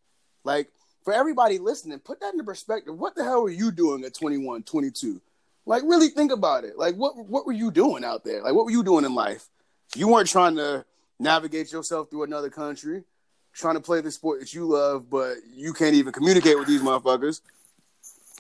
[0.43, 0.69] Like,
[1.05, 2.99] for everybody listening, put that into perspective.
[2.99, 5.21] What the hell were you doing at 21, 22?
[5.67, 6.77] Like, really think about it.
[6.77, 8.43] Like, what what were you doing out there?
[8.43, 9.49] Like, what were you doing in life?
[9.95, 10.85] You weren't trying to
[11.21, 13.05] navigate yourself through another country,
[13.53, 16.83] trying to play the sport that you love, but you can't even communicate with these
[16.83, 17.41] motherfuckers.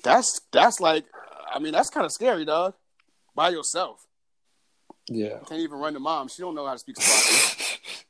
[0.02, 1.04] That's that's like,
[1.54, 2.74] I mean, that's kind of scary, dog.
[3.34, 4.07] By yourself.
[5.08, 5.38] Yeah.
[5.48, 6.28] Can't even run to mom.
[6.28, 6.96] She don't know how to speak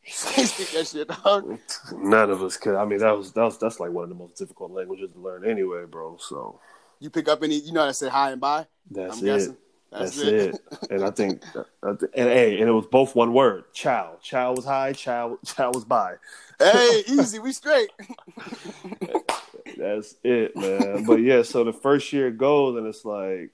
[0.09, 1.59] can't speak that shit, dog.
[1.93, 2.75] None of us could.
[2.75, 5.19] I mean, that was, that was, that's like one of the most difficult languages to
[5.21, 6.17] learn anyway, bro.
[6.21, 6.61] So,
[7.01, 8.67] You pick up any, you know how to say hi and bye?
[8.91, 9.31] that's I'm it.
[9.33, 9.57] guessing.
[9.91, 10.61] That's, it.
[10.91, 11.43] and I think,
[11.83, 13.65] I th- and hey, and it was both one word.
[13.73, 14.17] Chow.
[14.23, 14.93] Chow was high.
[14.93, 15.39] Chow.
[15.45, 16.15] Chow was by.
[16.59, 17.91] hey, easy, we straight.
[19.77, 21.05] That's it, man.
[21.05, 23.51] but yeah, so the first year goes, and it's like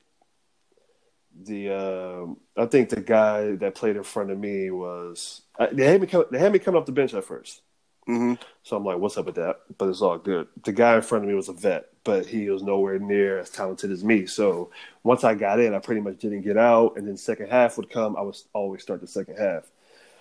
[1.42, 1.70] the.
[1.70, 5.42] Um, I think the guy that played in front of me was.
[5.59, 6.07] I, they had me.
[6.07, 7.62] Come, they had me coming off the bench at first.
[8.09, 8.35] Mm-hmm.
[8.62, 9.61] So I'm like, what's up with that?
[9.79, 10.49] But it's all good.
[10.62, 13.51] The guy in front of me was a vet, but he was nowhere near as
[13.51, 14.27] talented as me.
[14.27, 14.70] So
[15.03, 16.97] once I got in, I pretty much didn't get out.
[16.97, 19.64] And then second half would come, I would always start the second half.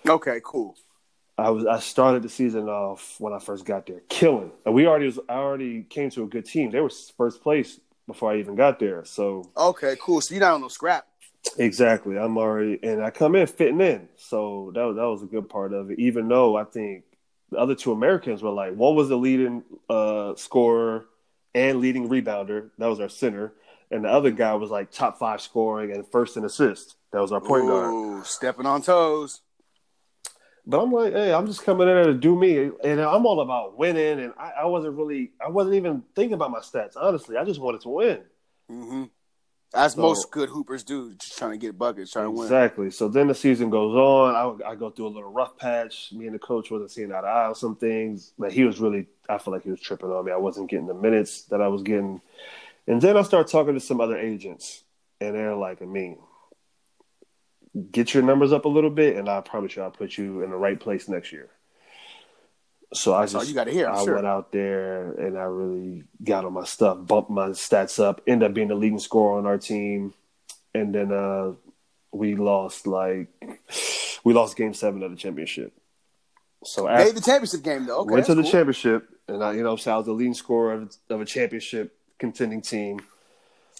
[0.07, 0.77] Okay, cool.
[1.37, 4.51] I was I started the season off when I first got there, killing.
[4.65, 6.69] And we already was I already came to a good team.
[6.69, 9.05] They were first place before I even got there.
[9.05, 10.21] So Okay, cool.
[10.21, 11.07] So you're not on no scrap.
[11.57, 14.07] exactly, I'm already and I come in fitting in.
[14.17, 15.99] So that was that was a good part of it.
[15.99, 17.03] Even though I think
[17.51, 21.05] the other two Americans were like one was the leading uh, scorer
[21.53, 22.69] and leading rebounder.
[22.77, 23.53] That was our center,
[23.91, 26.95] and the other guy was like top five scoring and first in assist.
[27.11, 28.25] That was our point guard.
[28.25, 29.41] Stepping on toes.
[30.65, 33.41] But I'm like, hey, I'm just coming in there to do me, and I'm all
[33.41, 34.19] about winning.
[34.21, 36.93] And I, I wasn't really, I wasn't even thinking about my stats.
[36.95, 38.21] Honestly, I just wanted to win.
[38.71, 39.03] Mm-hmm.
[39.75, 42.43] As So- most good hoopers do, just trying to get buckets, trying to win.
[42.43, 42.91] Exactly.
[42.91, 44.61] So then the season goes on.
[44.63, 46.13] I, I go through a little rough patch.
[46.13, 48.33] Me and the coach wasn't seeing eye to eye on some things.
[48.37, 50.31] Like he was really, I feel like he was tripping on me.
[50.31, 52.21] I wasn't getting the minutes that I was getting.
[52.87, 54.83] And then I start talking to some other agents,
[55.19, 56.19] and they're like, I mean,
[57.91, 60.49] get your numbers up a little bit, and I promise you, I'll put you in
[60.51, 61.49] the right place next year.
[62.93, 64.15] So I just you gotta hear, I'm I sure.
[64.15, 68.49] went out there and I really got on my stuff, bumped my stats up, ended
[68.49, 70.13] up being the leading scorer on our team,
[70.75, 71.53] and then uh,
[72.11, 73.29] we lost like
[74.23, 75.73] we lost game seven of the championship.
[76.63, 78.01] So Made the championship game though.
[78.01, 78.51] Okay, went to the cool.
[78.51, 81.97] championship, and I, you know, so I was the leading scorer of, of a championship
[82.19, 83.01] contending team.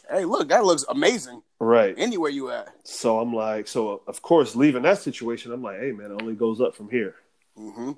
[0.10, 1.44] Hey, look, that looks amazing.
[1.64, 1.96] Right.
[1.98, 2.70] Anywhere you at.
[2.84, 6.36] So I'm like, so of course, leaving that situation, I'm like, hey man, it only
[6.36, 7.16] goes up from here.
[7.58, 7.92] Mm-hmm.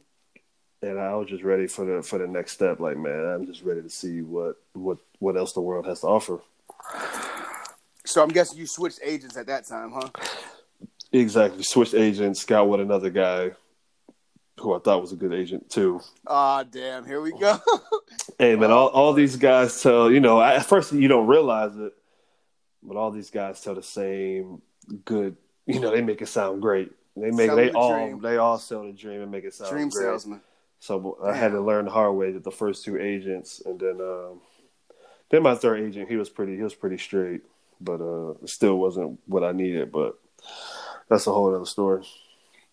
[0.83, 2.79] And I was just ready for the for the next step.
[2.79, 6.07] Like, man, I'm just ready to see what what what else the world has to
[6.07, 6.41] offer.
[8.05, 10.09] So I'm guessing you switched agents at that time, huh?
[11.11, 11.63] Exactly.
[11.63, 13.51] Switched agents, got with another guy
[14.59, 16.01] who I thought was a good agent too.
[16.27, 17.03] Ah, damn.
[17.05, 17.57] Here we go.
[18.37, 21.93] Hey man, all, all these guys tell you know at first you don't realize it,
[22.87, 24.61] but all these guys tell the same
[25.03, 25.35] good.
[25.65, 26.91] You know they make it sound great.
[27.17, 28.21] They make Sell they all dream.
[28.21, 30.03] they all sell the dream and make it sound Dream great.
[30.03, 30.41] salesman.
[30.79, 33.99] So I had to learn the hard way that the first two agents, and then
[34.01, 34.41] um,
[35.29, 37.41] then my third agent, he was pretty he was pretty straight,
[37.81, 39.91] but uh, still wasn't what I needed.
[39.91, 40.19] But
[41.09, 42.05] that's a whole other story.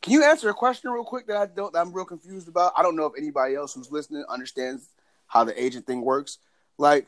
[0.03, 2.73] Can you answer a question real quick that I don't that I'm real confused about?
[2.77, 4.89] I don't know if anybody else who's listening understands
[5.29, 6.39] how the agent thing works.
[6.77, 7.07] Like,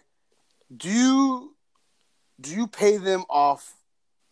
[0.74, 1.53] do you
[2.40, 3.74] do you pay them off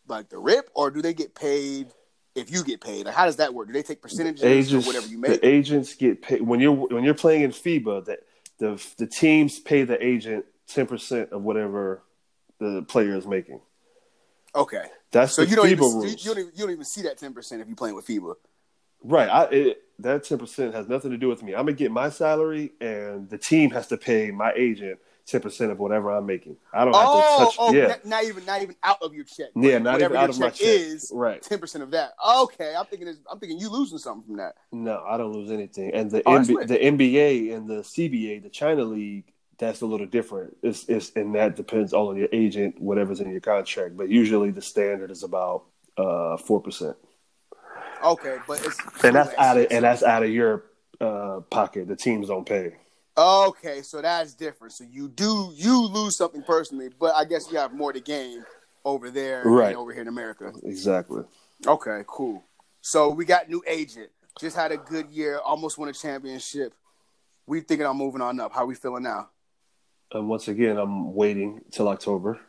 [0.08, 1.88] like the rip, or do they get paid
[2.34, 3.06] if you get paid?
[3.06, 3.68] Like, how does that work?
[3.68, 5.40] Do they take percentages Agents, or whatever you make?
[5.40, 8.06] the agents get paid when you're when you're playing in FIBA.
[8.06, 8.20] That
[8.58, 12.02] the the teams pay the agent ten percent of whatever
[12.58, 13.60] the player is making.
[14.54, 16.24] okay, That's so you don't FIBA even rules.
[16.24, 18.34] you, don't even, you don't even see that ten percent if you're playing with FIBA.
[19.04, 19.28] Right.
[19.28, 21.54] I, it, that 10% has nothing to do with me.
[21.54, 25.70] I'm going to get my salary, and the team has to pay my agent 10%
[25.70, 26.56] of whatever I'm making.
[26.72, 27.86] I don't have Oh, to touch oh, Yeah.
[27.88, 29.48] not, not even not even out of your check.
[29.54, 31.10] Yeah, not whatever even out your of my check is.
[31.14, 31.40] Right.
[31.42, 32.12] Ten percent of that.
[32.26, 33.08] Okay, I'm thinking.
[33.30, 34.54] I'm thinking you losing something from that.
[34.72, 35.92] No, I don't lose anything.
[35.94, 36.68] And the, Oh, lit.
[36.68, 40.56] the NBA and the CBA, the China League, that's a little different.
[40.62, 43.96] It's, it's, and that depends all on your agent, whatever's in your contract.
[43.96, 45.64] But usually the standard is about
[45.96, 46.94] uh, 4%.
[48.04, 50.64] Okay, but it's And that's out of, and that's out of your
[51.00, 51.86] uh, pocket.
[51.86, 52.72] The teams don't pay.
[53.16, 54.72] Okay, so that's different.
[54.72, 58.44] So you do you lose something personally, but I guess you have more to gain
[58.84, 59.68] over there Right.
[59.68, 60.52] than over here in America.
[60.64, 61.22] Exactly.
[61.66, 62.42] Okay, cool.
[62.80, 64.10] So we got new agent.
[64.40, 66.72] Just had a good year, almost won a championship.
[67.46, 68.52] We thinking I'm moving on up.
[68.54, 69.28] How we feeling now?
[70.12, 72.40] And once again, I'm waiting till October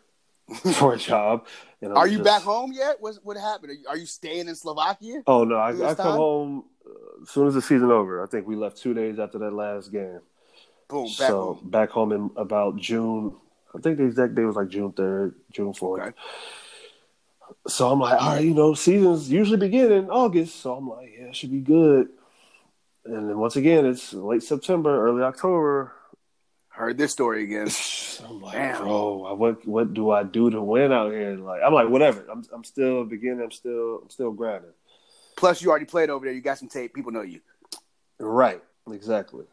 [0.79, 1.45] for a job.
[1.81, 2.97] And Are you just- back home yet?
[3.01, 3.71] What what happened?
[3.71, 5.23] Are you, are you staying in Slovakia?
[5.27, 8.23] Oh no, I, I come home uh, as soon as the season over.
[8.23, 10.21] I think we left two days after that last game.
[10.93, 11.69] Boom, back so home.
[11.71, 13.35] back home in about June.
[13.75, 16.03] I think the exact day was like June third, June fourth.
[16.03, 16.11] Okay.
[17.67, 20.57] So I'm like, all right, you know, seasons usually begin in August.
[20.57, 22.09] So I'm like, yeah, it should be good.
[23.05, 25.93] And then once again, it's late September, early October.
[26.69, 27.69] Heard this story again.
[28.23, 28.83] I'm like, Damn.
[28.83, 31.35] bro, what what do I do to win out here?
[31.37, 32.23] Like, I'm like, whatever.
[32.31, 33.41] I'm I'm still beginning.
[33.41, 34.73] I'm still I'm still grinding.
[35.37, 36.35] Plus, you already played over there.
[36.35, 36.93] You got some tape.
[36.93, 37.41] People know you.
[38.19, 39.45] Right, exactly.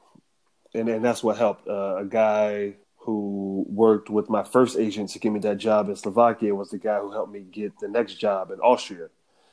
[0.75, 1.67] And and that's what helped.
[1.69, 5.97] Uh, a guy who worked with my first agent to give me that job in
[5.97, 9.09] Slovakia was the guy who helped me get the next job in Austria.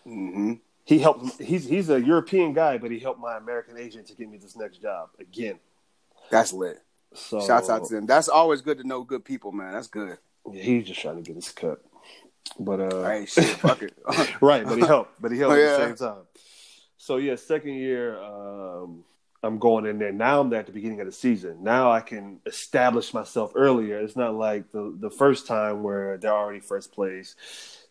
[0.06, 0.54] Mm-hmm.
[0.86, 1.42] He helped.
[1.42, 4.56] He's he's a European guy, but he helped my American agent to get me this
[4.56, 5.60] next job again.
[6.30, 6.82] That's lit.
[7.14, 8.06] So Shouts out to them.
[8.06, 9.74] That's always good to know good people, man.
[9.74, 10.18] That's good.
[10.52, 11.82] Yeah, he's just trying to get his cut.
[12.60, 13.94] But uh, Hey, shit, fuck it.
[14.42, 15.22] right, but he helped.
[15.22, 16.24] But he helped Oh, at the same time.
[16.98, 19.04] So yeah, second year, um,
[19.44, 20.12] I'm going in there.
[20.12, 21.64] Now I'm there at the beginning of the season.
[21.64, 24.00] Now I can establish myself earlier.
[24.00, 27.36] It's not like the the first time where they're already first place.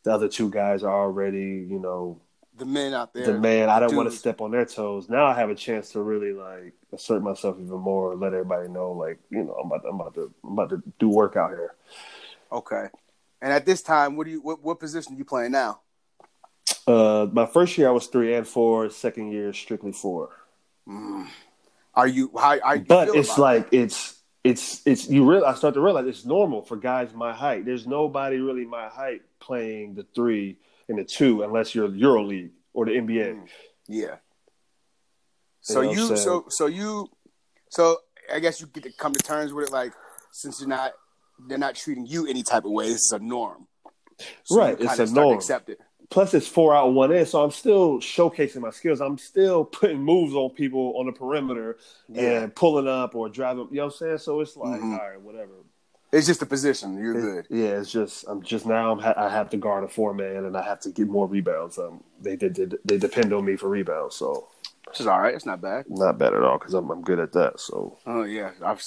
[0.03, 2.21] The other two guys are already, you know,
[2.57, 3.27] the men out there.
[3.27, 3.69] the man.
[3.69, 5.09] I don't want to step on their toes.
[5.09, 8.17] Now I have a chance to really like assert myself even more.
[8.17, 10.83] Let everybody know, like, you know, I'm about to, I'm about to, I'm about to
[10.99, 11.75] do work out here.
[12.51, 12.87] Okay.
[13.43, 15.81] And at this time, what do you what, what position are you playing now?
[16.87, 18.91] Uh, my first year I was three and four.
[18.91, 20.31] Second year strictly four.
[20.87, 25.45] Are you how are you But it's like it's it's it's you real.
[25.45, 27.65] I start to realize it's normal for guys my height.
[27.65, 32.85] There's nobody really my height playing the three and the two unless you're EuroLeague or
[32.85, 33.35] the NBA.
[33.35, 33.49] Mm.
[33.89, 34.17] Yeah.
[35.63, 37.09] So You know you so so you
[37.71, 37.99] so
[38.33, 39.93] I guess you get to come to terms with it like
[40.33, 40.93] since you're not
[41.49, 43.67] they're not treating you any type of way, this is a norm.
[44.45, 45.37] So Right, it's a norm.
[45.37, 45.81] Accept it.
[46.11, 49.01] Plus it's four out one in, so I'm still showcasing my skills.
[49.01, 52.43] I'm still putting moves on people on the perimeter Yeah.
[52.43, 53.69] and pulling up or driving.
[53.71, 54.19] You know what I'm saying?
[54.19, 54.93] So it's like, Mhm.
[55.01, 55.53] all right, whatever.
[56.13, 56.97] It's just a position.
[56.97, 57.47] You're good.
[57.51, 60.45] Yeah, it's just I'm just now I'm ha- I have to guard a four man
[60.45, 61.79] and I have to get more rebounds.
[61.79, 64.15] Um, they did they, they depend on me for rebounds.
[64.15, 64.47] So
[64.87, 65.35] which is all right.
[65.35, 65.87] It's not bad.
[65.91, 67.59] Not bad at all because I'm I'm good at that.
[67.59, 68.81] So Oh yeah, I've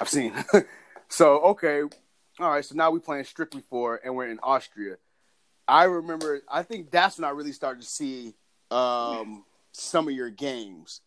[0.00, 0.32] I've seen.
[1.08, 1.82] so okay,
[2.40, 2.64] all right.
[2.64, 4.96] So now we're playing strictly for, and we're in Austria.
[5.66, 6.42] I remember.
[6.50, 8.34] I think that's when I really started to see
[8.70, 11.00] um, some of your games.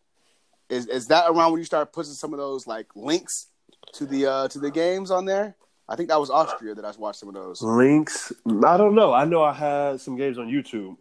[0.70, 3.48] Is is that around when you started putting some of those like links
[3.94, 5.56] to the uh, to the games on there?
[5.90, 7.62] I think that was Austria that I watched some of those.
[7.62, 8.34] links,
[8.66, 9.14] I don't know.
[9.14, 10.98] I know I had some games on YouTube.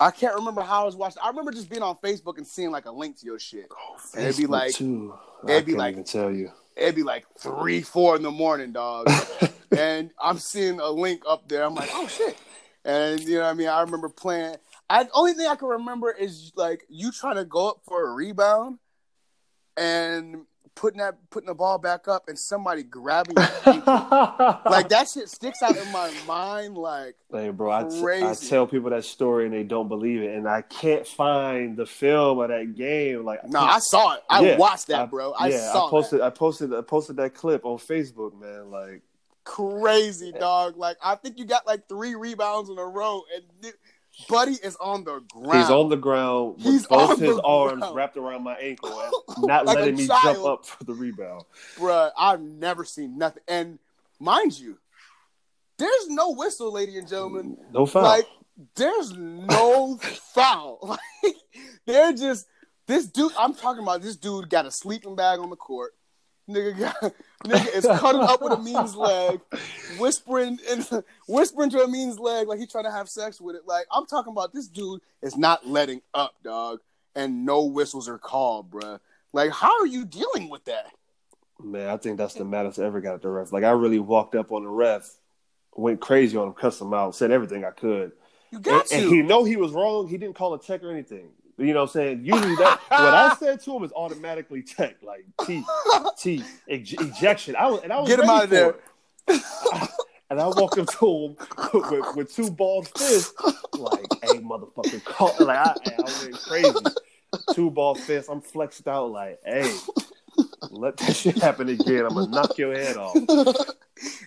[0.00, 1.18] I can't remember how I was watching.
[1.22, 3.68] I remember just being on Facebook and seeing like a link to your shit.
[4.16, 5.14] And it'd be Facebook, like- too.
[5.46, 6.50] I it'd be can't like- even tell you.
[6.76, 9.06] It'd be like three, four in the morning, dog.
[9.76, 11.64] and I'm seeing a link up there.
[11.64, 12.36] I'm like, oh shit.
[12.84, 13.68] And you know what I mean?
[13.68, 14.56] I remember playing.
[14.88, 18.12] I only thing I can remember is like you trying to go up for a
[18.12, 18.78] rebound
[19.76, 24.58] and putting that putting the ball back up and somebody grabbing your ankle.
[24.70, 28.66] like that shit sticks out in my mind like Hey, bro, I, t- I tell
[28.66, 32.48] people that story and they don't believe it, and I can't find the film of
[32.48, 33.24] that game.
[33.24, 34.22] Like, no, I saw it.
[34.28, 35.32] I Yeah, watched that, bro.
[35.38, 36.24] I yeah, saw I posted, that.
[36.24, 38.72] I posted, I posted that clip on Facebook, man.
[38.72, 39.02] Like,
[39.50, 40.76] Crazy dog.
[40.76, 43.72] Like I think you got like three rebounds in a row and
[44.28, 45.58] Buddy is on the ground.
[45.60, 47.96] he's on the ground with He's both his arms ground.
[47.96, 49.12] wrapped around my ankle, and
[49.46, 51.44] not Like letting me jump up for the rebound.
[51.76, 53.42] Bruh, I've never seen nothing.
[53.48, 53.78] And
[54.18, 54.78] mind you,
[55.78, 57.56] there's no whistle, ladies and gentlemen.
[57.72, 58.02] No foul.
[58.02, 58.26] Like,
[58.74, 59.96] there's no
[60.34, 60.78] foul.
[60.82, 61.34] Like,
[61.86, 62.46] they're just
[62.86, 63.32] this dude.
[63.38, 65.92] I'm talking about this dude got a sleeping bag on the court.
[66.50, 69.40] Nigga got nigga is cutting up with a mean's leg,
[69.98, 73.62] whispering and whispering to a mean's leg like he's trying to have sex with it.
[73.66, 76.80] Like I'm talking about this dude is not letting up, dog,
[77.14, 79.00] and no whistles are called, bruh.
[79.32, 80.86] Like, how are you dealing with that?
[81.62, 83.52] Man, I think that's the maddest I ever got at the ref.
[83.52, 85.08] Like I really walked up on the ref,
[85.76, 88.12] went crazy on him, cussed him out, said everything I could.
[88.50, 89.08] You And, got and to.
[89.08, 90.08] he know he was wrong.
[90.08, 91.28] He didn't call a check or anything.
[91.60, 92.24] You know what I'm saying?
[92.24, 95.62] Usually that what I said to him is automatically tech, like T
[96.18, 97.54] T ej- ejection.
[97.54, 98.76] I was and I was Get him out of there.
[100.30, 101.36] and I walk up to him
[101.74, 103.34] with, with two bald fists,
[103.74, 106.72] like, "Hey, motherfucker, call!" Like I, I went crazy.
[107.52, 108.30] Two bald fists.
[108.30, 109.70] I'm flexed out, like, "Hey,
[110.70, 112.06] let that shit happen again.
[112.06, 113.16] I'm gonna knock your head off."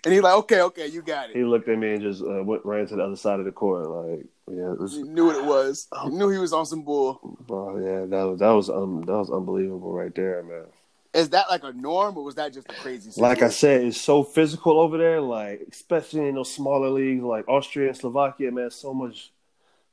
[0.04, 1.36] And he's like, okay, okay, you got it.
[1.36, 3.52] He looked at me and just uh, went ran to the other side of the
[3.52, 3.90] court.
[3.90, 5.88] Like, yeah, it was, He knew what it was.
[6.04, 7.38] He knew he was on some bull.
[7.48, 10.66] bro, yeah, that was that was um, that was unbelievable right there, man.
[11.14, 13.12] Is that like a norm, or was that just a crazy?
[13.22, 15.22] Like I said, it's so physical over there.
[15.22, 18.72] Like, especially in those smaller leagues like Austria and Slovakia, man.
[18.72, 19.32] So much,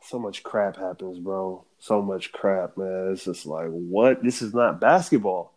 [0.03, 1.64] so much crap happens, bro.
[1.79, 3.11] So much crap, man.
[3.12, 4.22] It's just like, what?
[4.22, 5.53] This is not basketball.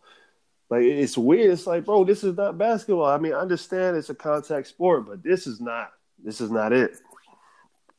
[0.70, 1.52] Like, it's weird.
[1.52, 3.04] It's like, bro, this is not basketball.
[3.06, 5.92] I mean, I understand it's a contact sport, but this is not.
[6.22, 6.96] This is not it.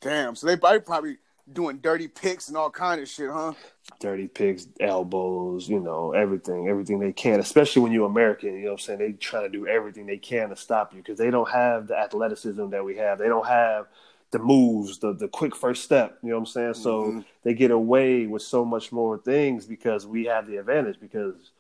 [0.02, 0.36] damn.
[0.36, 1.18] So they probably probably
[1.52, 3.54] doing dirty picks and all kind of shit, huh?
[4.00, 8.72] dirty picks, elbows, you know, everything, everything they can, especially when you're American, you know
[8.72, 9.00] what I'm saying?
[9.00, 11.96] They try to do everything they can to stop you because they don't have the
[11.96, 13.20] athleticism that we have.
[13.20, 13.86] They don't have
[14.32, 16.74] the moves, the the quick first step, you know what I'm saying?
[16.74, 17.26] So Mhm.
[17.44, 21.52] they get away with so much more things because we have the advantage because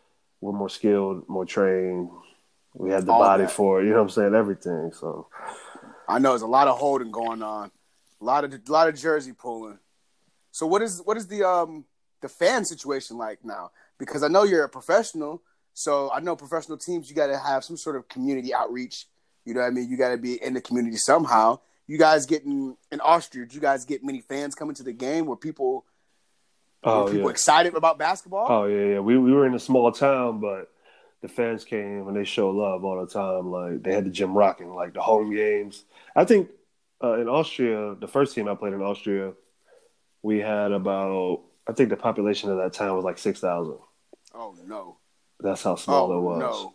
[0.45, 2.09] we're more skilled, more trained.
[2.75, 4.35] We have the All body for it, you know what I'm saying?
[4.35, 4.91] Everything.
[4.93, 5.27] So
[6.07, 7.71] I know there's a lot of holding going on,
[8.21, 9.79] a lot of a lot of jersey pulling.
[10.51, 11.85] So what is what is the um
[12.21, 13.71] the fan situation like now?
[13.97, 15.41] Because I know you're a professional,
[15.73, 19.07] so I know professional teams you got to have some sort of community outreach.
[19.45, 19.89] You know what I mean?
[19.89, 21.59] You got to be in the community somehow.
[21.87, 23.45] You guys getting in Austria?
[23.45, 25.25] Do you guys get many fans coming to the game?
[25.25, 25.85] where people
[26.85, 27.29] oh people yeah.
[27.29, 28.47] excited about basketball?
[28.49, 28.99] Oh yeah, yeah.
[28.99, 30.71] We we were in a small town, but
[31.21, 33.51] the fans came and they show love all the time.
[33.51, 35.83] Like they had the gym rocking, like the home games.
[36.15, 36.49] I think
[37.03, 39.33] uh, in Austria, the first team I played in Austria,
[40.21, 43.77] we had about I think the population of that town was like six thousand.
[44.33, 44.97] Oh no!
[45.39, 46.39] That's how small Oh it was.
[46.39, 46.73] no!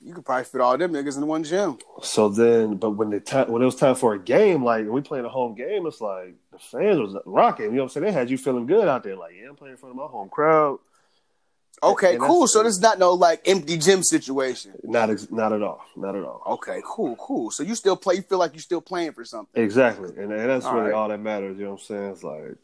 [0.00, 1.78] You could probably fit all them niggas in one gym.
[2.02, 5.00] So then, but when the time when it was time for a game, like we
[5.00, 7.66] playing a home game, it's like the fans was rocking.
[7.66, 8.06] You know what I'm saying?
[8.06, 9.16] They had you feeling good out there.
[9.16, 10.78] Like, yeah, I'm playing in front of my home crowd.
[11.82, 12.46] Okay, And cool.
[12.48, 14.72] So this is not no like empty gym situation.
[14.82, 15.84] Not ex- not at all.
[15.94, 16.42] Not at all.
[16.54, 17.50] Okay, cool, cool.
[17.50, 18.14] So you still play?
[18.14, 19.62] You feel like you're still playing for something?
[19.62, 20.94] Exactly, and, and that's All really right.
[20.94, 21.58] all that matters.
[21.58, 22.10] You know what I'm saying?
[22.12, 22.56] It's like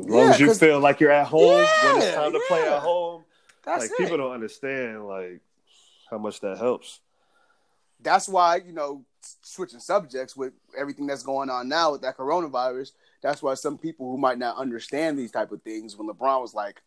[0.00, 2.62] as Yeah, long as you feel like you're at home when it's time to play
[2.62, 3.22] at home.
[3.64, 3.96] That's like it.
[3.96, 5.40] people don't understand like
[6.10, 6.98] how much that helps.
[8.00, 9.04] That's why you know
[9.42, 12.90] switching subjects with everything that's going on now with that coronavirus.
[13.22, 16.54] That's why some people who might not understand these type of things, when LeBron was
[16.54, 16.80] like,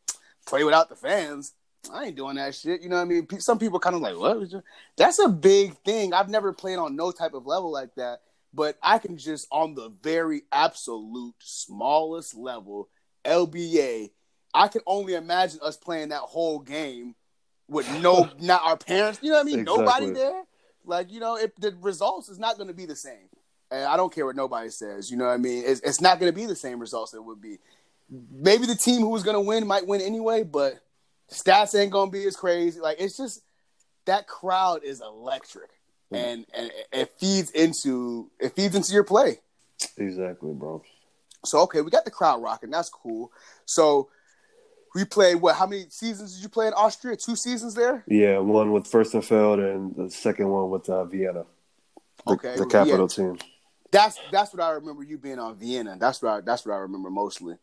[0.45, 1.53] "Play without the fans,"
[1.91, 2.81] I ain't doing that shit.
[2.81, 3.39] You know what I mean?
[3.39, 4.63] Some people kind of like, "What?" was you-"
[4.97, 6.13] That's a big thing.
[6.13, 8.21] I've never played on no type of level like that,
[8.53, 12.89] but I can just on the very absolute smallest level,
[13.25, 14.11] LBA,
[14.53, 17.15] I can only imagine us playing that whole game
[17.67, 19.19] with no, not our parents.
[19.21, 19.63] You know what I mean?
[19.63, 20.43] Nobody there.
[20.83, 23.29] Like you know, if the results is not going to be the same,
[23.71, 25.09] and I don't care what nobody says.
[25.09, 25.63] You know what I mean?
[25.65, 27.57] It's, it's not going to be the same results it would be.
[28.31, 30.79] Maybe the team who was going to win might win anyway, but
[31.31, 32.79] stats ain't going to be as crazy.
[32.79, 33.41] Like it's just
[34.05, 35.69] that crowd is electric,
[36.11, 39.39] and and it- it feeds into it feeds into your play.
[39.97, 40.83] Exactly, bro.
[41.45, 42.69] So okay, we got the crowd rocking.
[42.69, 43.31] That's cool.
[43.65, 44.09] So
[44.93, 45.55] we played what?
[45.55, 47.15] How many seasons did you play in Austria?
[47.15, 48.03] Two seasons there.
[48.07, 51.45] Yeah, one with Furstenfeld and the second one with uh, Vienna,
[52.27, 53.15] the, Okay, the capital yeah.
[53.15, 53.37] team.
[53.91, 55.97] That's that's what I remember you being on Vienna.
[55.99, 57.55] That's what I, that's what I remember mostly.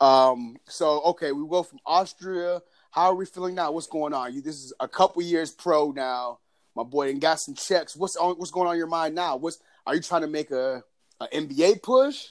[0.00, 0.56] Um.
[0.68, 2.62] So okay, we go from Austria.
[2.90, 3.70] How are we feeling now?
[3.72, 4.34] What's going on?
[4.34, 6.38] You this is a couple years pro now,
[6.74, 7.96] my boy, and got some checks.
[7.96, 8.36] What's on?
[8.36, 9.36] What's going on in your mind now?
[9.36, 10.82] What's are you trying to make a,
[11.20, 12.28] a NBA push?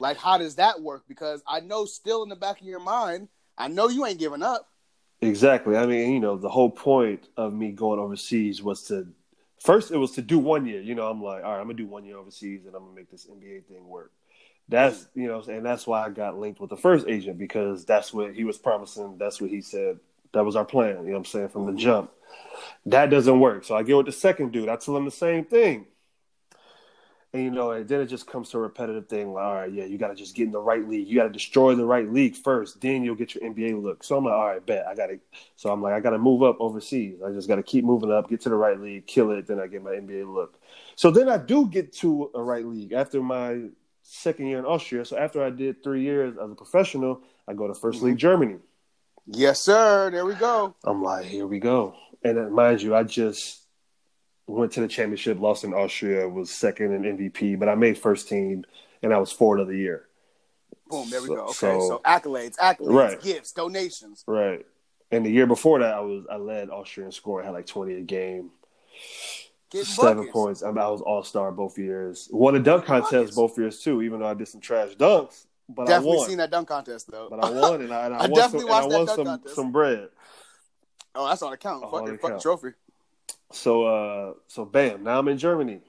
[0.00, 1.04] Like how does that work?
[1.08, 4.42] Because I know still in the back of your mind, I know you ain't giving
[4.42, 4.68] up.
[5.20, 5.76] Exactly.
[5.76, 9.08] I mean, you know, the whole point of me going overseas was to
[9.60, 10.80] first it was to do one year.
[10.80, 12.94] You know, I'm like, all right, I'm gonna do one year overseas and I'm gonna
[12.94, 14.12] make this NBA thing work.
[14.68, 18.12] That's you know, and that's why I got linked with the first agent because that's
[18.12, 19.16] what he was promising.
[19.18, 19.98] That's what he said.
[20.32, 20.88] That was our plan.
[20.88, 21.80] You know what I'm saying from the mm-hmm.
[21.80, 22.10] jump.
[22.86, 23.64] That doesn't work.
[23.64, 24.68] So I get with the second dude.
[24.68, 25.86] I tell him the same thing.
[27.34, 29.34] And you know, and then it just comes to a repetitive thing.
[29.34, 31.06] Like, all right, yeah, you got to just get in the right league.
[31.06, 32.80] You got to destroy the right league first.
[32.80, 34.02] Then you'll get your NBA look.
[34.02, 35.18] So I'm like, all right, bet I got to.
[35.56, 37.18] So I'm like, I got to move up overseas.
[37.24, 39.46] I just got to keep moving up, get to the right league, kill it.
[39.46, 40.58] Then I get my NBA look.
[40.96, 43.68] So then I do get to a right league after my
[44.02, 45.04] second year in Austria.
[45.04, 48.04] So after I did three years as a professional, I go to 1st mm-hmm.
[48.06, 48.56] League Germany.
[49.26, 50.10] Yes, sir.
[50.10, 50.74] There we go.
[50.82, 51.94] I'm like, here we go.
[52.24, 53.57] And then, mind you, I just
[54.48, 58.28] went to the championship, lost in Austria, was second in MVP, but I made first
[58.28, 58.64] team,
[59.02, 60.06] and I was forward of the year.
[60.88, 61.08] Boom.
[61.10, 61.42] There we So- go.
[61.42, 61.52] Okay.
[61.52, 63.20] so- So, accolades, accolades, Right.
[63.20, 64.24] gifts, donations.
[64.26, 64.66] Right.
[65.10, 67.44] And the year before that, I was I led Austria in scoring.
[67.44, 68.50] I had like 20 a game,
[69.70, 70.32] Getting seven buckets.
[70.32, 70.62] points.
[70.62, 72.28] I, mean, I was all star both years.
[72.32, 73.36] Won a dunk contest Buckets.
[73.36, 75.44] both years too, even though I did some trash dunks.
[75.68, 76.28] But Definitely I won.
[76.28, 77.28] seen that dunk contest though.
[77.28, 78.98] But I won, and I, and I, I won definitely some, watched and I that
[78.98, 79.54] won dunk some, contest.
[79.56, 80.08] some bread.
[81.14, 81.84] oh, that's on account.
[81.86, 82.20] Oh, Fuck.
[82.20, 82.68] Fuck the trophy.
[83.52, 85.80] So uh so bam, now I'm in Germany.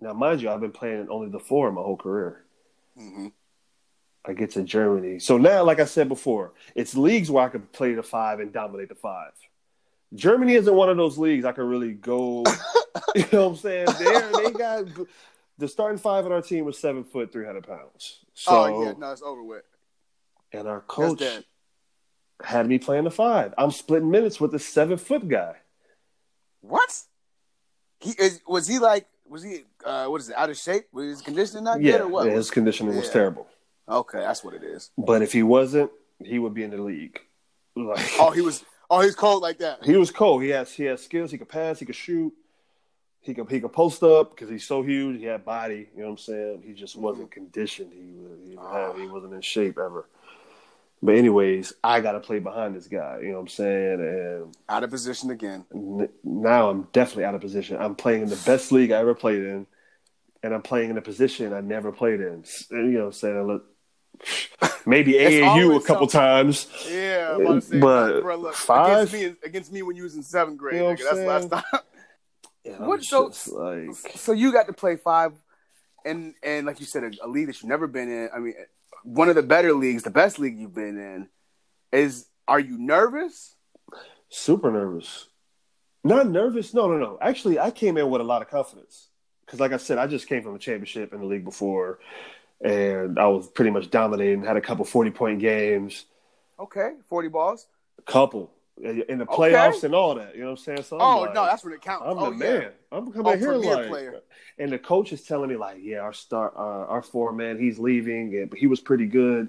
[0.00, 2.44] Now mind you, I've been playing only the four my whole career.
[2.96, 3.28] hmm
[4.28, 5.20] I get to Germany.
[5.20, 8.52] So now, like I said before, it's leagues where I can play the five and
[8.52, 9.30] dominate the five.
[10.14, 12.42] Germany isn't one of those leagues I can really go.
[13.14, 13.86] you know what I'm saying?
[14.00, 14.86] They they got
[15.58, 18.24] the starting five on our team was seven foot, three hundred pounds.
[18.34, 19.62] So oh yeah, no, it's over with.
[20.52, 21.22] and our coach
[22.42, 23.54] had me playing the five.
[23.56, 25.54] I'm splitting minutes with a seven foot guy.
[26.68, 27.02] What?
[28.00, 28.40] He is.
[28.46, 29.06] Was he like?
[29.28, 29.64] Was he?
[29.84, 30.36] Uh, what is it?
[30.36, 30.86] Out of shape?
[30.92, 32.26] Was his conditioning not Yeah, good or what?
[32.26, 33.46] yeah, his conditioning was terrible.
[33.88, 34.90] Okay, that's what it is.
[34.98, 35.90] But if he wasn't,
[36.24, 37.20] he would be in the league.
[37.76, 38.64] Like, Oh, he was.
[38.88, 39.84] Oh, he's cold like that.
[39.84, 40.42] he was cold.
[40.42, 41.30] He has he has skills.
[41.30, 41.78] He could pass.
[41.78, 42.32] He could shoot.
[43.20, 45.18] He could he could post up because he's so huge.
[45.20, 45.88] He had body.
[45.94, 46.62] You know what I'm saying?
[46.66, 47.92] He just wasn't conditioned.
[47.92, 48.12] He
[48.56, 50.06] was- he, he wasn't in shape ever.
[51.02, 53.18] But anyways, I got to play behind this guy.
[53.22, 54.00] You know what I'm saying?
[54.00, 55.64] And Out of position again.
[55.74, 57.76] n- now I'm definitely out of position.
[57.78, 59.66] I'm playing in the best league I ever played in,
[60.42, 62.44] and I'm playing in a position I never played in.
[62.70, 63.46] You know what I'm saying?
[63.46, 63.64] Look,
[64.86, 66.20] maybe It's AAU a couple something.
[66.20, 66.66] times.
[66.90, 69.12] Yeah, I'm say, But bro, look, five?
[69.12, 70.76] against me, against me when you was in seventh grade.
[70.76, 71.50] You know what nigga, that's I'm last saying?
[71.70, 71.80] time.
[72.78, 75.32] And What- so- like, So you got to play five,
[76.04, 78.28] and and like you said, a, a league that you've never been in.
[78.34, 78.54] I mean,
[79.06, 81.28] one of the better leagues, the best league you've been in.
[81.92, 83.54] Is are you nervous?
[84.28, 85.28] super nervous.
[86.04, 86.74] Not nervous.
[86.74, 87.18] No, no, no.
[87.20, 89.08] Actually, I came in with a lot of confidence
[89.44, 91.98] because, like I said, I just came from a championship in the league before,
[92.60, 94.44] and I was pretty much dominating.
[94.44, 96.04] Had a couple forty point games,
[96.58, 97.66] Okay, forty balls.
[97.98, 98.50] a couple
[98.82, 99.52] in the Okay.
[99.54, 100.34] playoffs and all that.
[100.34, 100.82] You know what I'm saying?
[100.82, 102.04] So I'm oh like, no, that's what it counts.
[102.06, 102.58] I'm oh the yeah.
[102.60, 102.72] man.
[102.92, 104.20] I'm coming Oh, here like, player.
[104.58, 107.78] and the coach is telling me like, yeah, our star, uh, our four man, he's
[107.78, 109.48] leaving, and he was pretty good,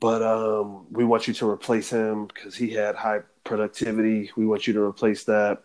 [0.00, 4.30] but um, we want you to replace him because he had high productivity.
[4.36, 5.62] We want you to replace that.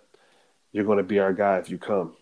[0.71, 2.15] You're going to be our guy if you come.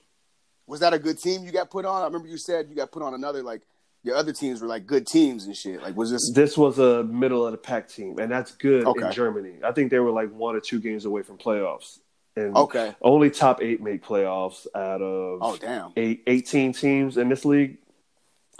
[0.67, 2.01] Was that a good team you got put on?
[2.01, 3.63] I remember you said you got put on another like
[4.03, 5.81] your other teams were like good teams and shit.
[5.81, 9.07] Like was this This was a middle of the pack team, and that's good Okay.
[9.07, 9.55] in Germany.
[9.63, 11.99] I think they were like one or two games away from playoffs,
[12.35, 12.95] and okay?
[13.01, 15.91] only top eight make playoffs out of Oh damn!
[15.97, 17.77] eight, 18 teams in this league.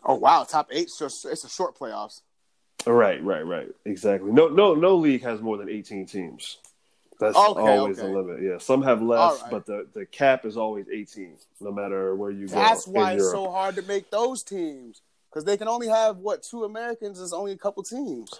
[0.03, 0.89] Oh wow, top eight.
[0.89, 2.21] So it's a short playoffs.
[2.85, 3.67] Right, right, right.
[3.85, 4.31] Exactly.
[4.31, 6.57] No, no, no league has more than eighteen teams.
[7.19, 8.07] That's Okay, always okay.
[8.07, 8.41] the limit.
[8.41, 9.51] Yeah, some have less, right.
[9.51, 12.55] but the, the cap is always eighteen, no matter where you go.
[12.55, 13.33] That's why it's Europe.
[13.35, 17.33] so hard to make those teams because they can only have what two Americans is
[17.33, 18.31] only a couple teams.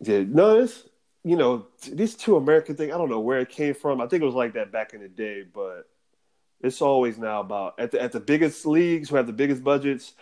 [0.00, 0.84] Yeah, no, it's
[1.24, 2.92] you know these two American thing.
[2.92, 4.00] I don't know where it came from.
[4.00, 5.88] I think it was like that back in the day, but
[6.60, 10.14] it's always now about at the at the biggest leagues who have the biggest budgets.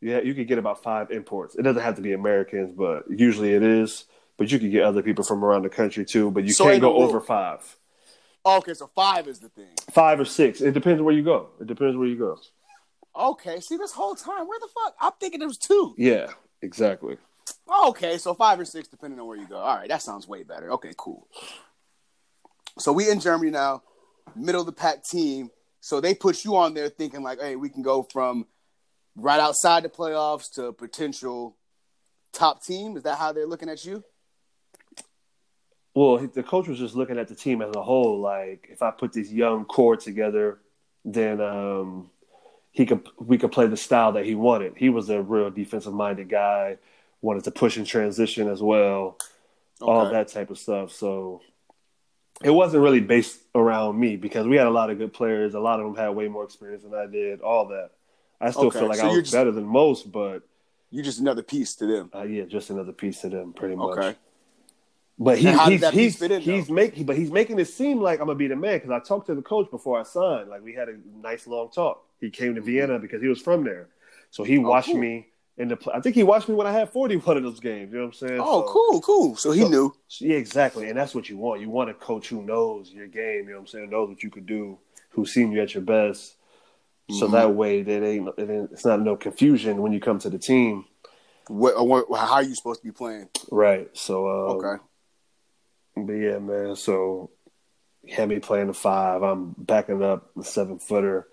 [0.00, 1.56] Yeah, you could get about five imports.
[1.56, 4.04] It doesn't have to be Americans, but usually it is.
[4.36, 6.30] But you could get other people from around the country too.
[6.30, 7.26] But you So can't go over rule.
[7.26, 7.76] five,
[8.46, 9.74] Okay, so five is the thing.
[9.90, 10.60] five or six.
[10.60, 11.48] It depends where you go.
[11.60, 12.38] It depends where you go.
[13.18, 14.94] Okay, see this whole time, where the fuck?
[15.00, 15.94] I'm thinking it was two.
[15.98, 16.28] Yeah,
[16.62, 17.16] exactly.
[17.86, 19.56] Okay, so five or six, depending on where you go.
[19.56, 20.70] All right, that sounds way better.
[20.72, 21.26] Okay, cool.
[22.78, 23.82] So we in Germany now,
[24.36, 25.50] middle of the pack team.
[25.80, 28.46] So they put you on there thinking like, hey, we can go from
[29.16, 31.56] right outside the playoffs to potential
[32.32, 32.96] top team.
[32.96, 34.04] Is that how they're looking at you?
[35.94, 38.20] Well, the coach was just looking at the team as a whole.
[38.20, 40.60] Like, if I put this young core together,
[41.04, 42.10] then um,
[42.78, 44.74] he could we could play the style that he wanted.
[44.76, 46.78] He was a real defensive minded guy,
[47.20, 49.18] wanted to push in transition as well,
[49.80, 50.92] all that type of stuff.
[50.92, 51.42] So
[52.44, 55.54] it wasn't really based around me because we had a lot of good players.
[55.54, 57.40] A lot of them had way more experience than I did.
[57.40, 57.90] All that.
[58.40, 60.42] I still Okay, feel like so I was just- better than most, but
[60.92, 62.10] you're just another piece to them.
[62.14, 63.98] uh, yeah, just another piece to them, pretty much.
[63.98, 64.16] Okay.
[65.18, 68.26] But he, he's he's fit in, he's making but he's making it seem like I'm
[68.28, 70.48] gonna be the man because I talked to the coach before I signed.
[70.48, 72.04] Like we had a nice long talk.
[72.20, 73.88] He came to Vienna because he was from there,
[74.30, 74.96] so he watched Mm-hmm.
[74.98, 75.00] Oh, cool.
[75.02, 75.76] me in the.
[75.76, 77.92] pl- I think he watched me when I had 41 of those games.
[77.92, 78.40] You know what I'm saying?
[78.42, 79.36] Oh, So- cool, cool.
[79.36, 79.94] So he so- knew.
[80.20, 81.60] Yeah, exactly, and that's what you want.
[81.60, 83.44] You want a coach who knows your game.
[83.44, 83.90] You know what I'm saying?
[83.90, 84.78] Knows what you could do.
[85.10, 86.34] Who's seen you at your best.
[87.10, 87.32] So Mhm.
[87.32, 90.38] that way, it ain't, it ain't it's not no confusion when you come to the
[90.38, 90.84] team.
[91.48, 93.28] What, what, how are you supposed to be playing?
[93.50, 93.88] Right.
[93.96, 94.82] So uh, Okay.
[95.96, 96.76] But yeah, man.
[96.76, 97.30] So
[98.08, 99.22] had me playing the five.
[99.22, 101.26] I'm backing up the seven footer.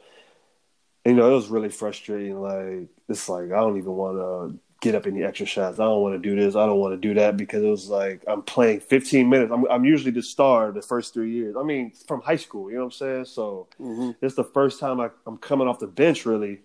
[1.05, 2.41] You know, it was really frustrating.
[2.41, 5.79] Like it's like I don't even want to get up any extra shots.
[5.79, 6.55] I don't want to do this.
[6.55, 9.51] I don't want to do that because it was like I'm playing 15 minutes.
[9.53, 11.55] I'm I'm usually the star the first three years.
[11.57, 12.69] I mean, from high school.
[12.69, 13.25] You know what I'm saying?
[13.25, 16.61] So hmm it's the first time I, I'm coming off the bench really.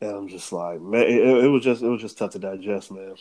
[0.00, 2.90] And I'm just like, man, it, it was just it was just tough to digest,
[2.92, 3.16] man.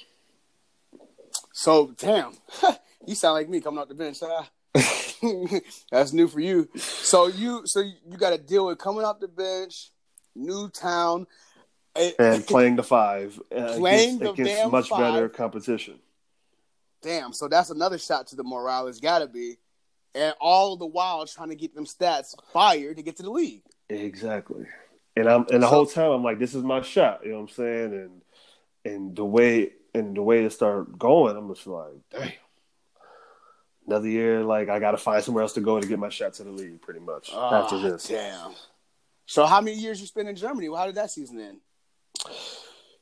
[1.54, 2.34] So damn,
[3.08, 4.20] you sound like me coming off the bench.
[4.22, 4.44] Huh?
[5.92, 6.70] That's new for you.
[6.76, 9.92] So you, so you got to deal with coming off the bench,
[10.36, 11.28] new town,
[11.96, 16.00] and playing the five uh, Playing against, the against much better competition.
[17.02, 17.34] Damn.
[17.34, 18.88] So that's another shot to the morale.
[18.88, 19.58] It's got to be,
[20.16, 23.62] and all the while trying to get them stats fired to get to the league.
[23.90, 24.66] Exactly.
[25.16, 27.22] And I'm and the whole time I'm like, this is my shot.
[27.24, 27.94] You know what I'm saying?
[27.94, 28.22] And
[28.86, 32.32] and the way and the way it started going, I'm just like, damn.
[33.88, 36.34] Another year, like I got to find somewhere else to go to get my shot
[36.36, 38.08] to the league, pretty much after Ah, this.
[38.08, 38.52] damn.
[39.26, 40.70] So how many years you spent in Germany?
[40.70, 41.58] Well, how did that season end?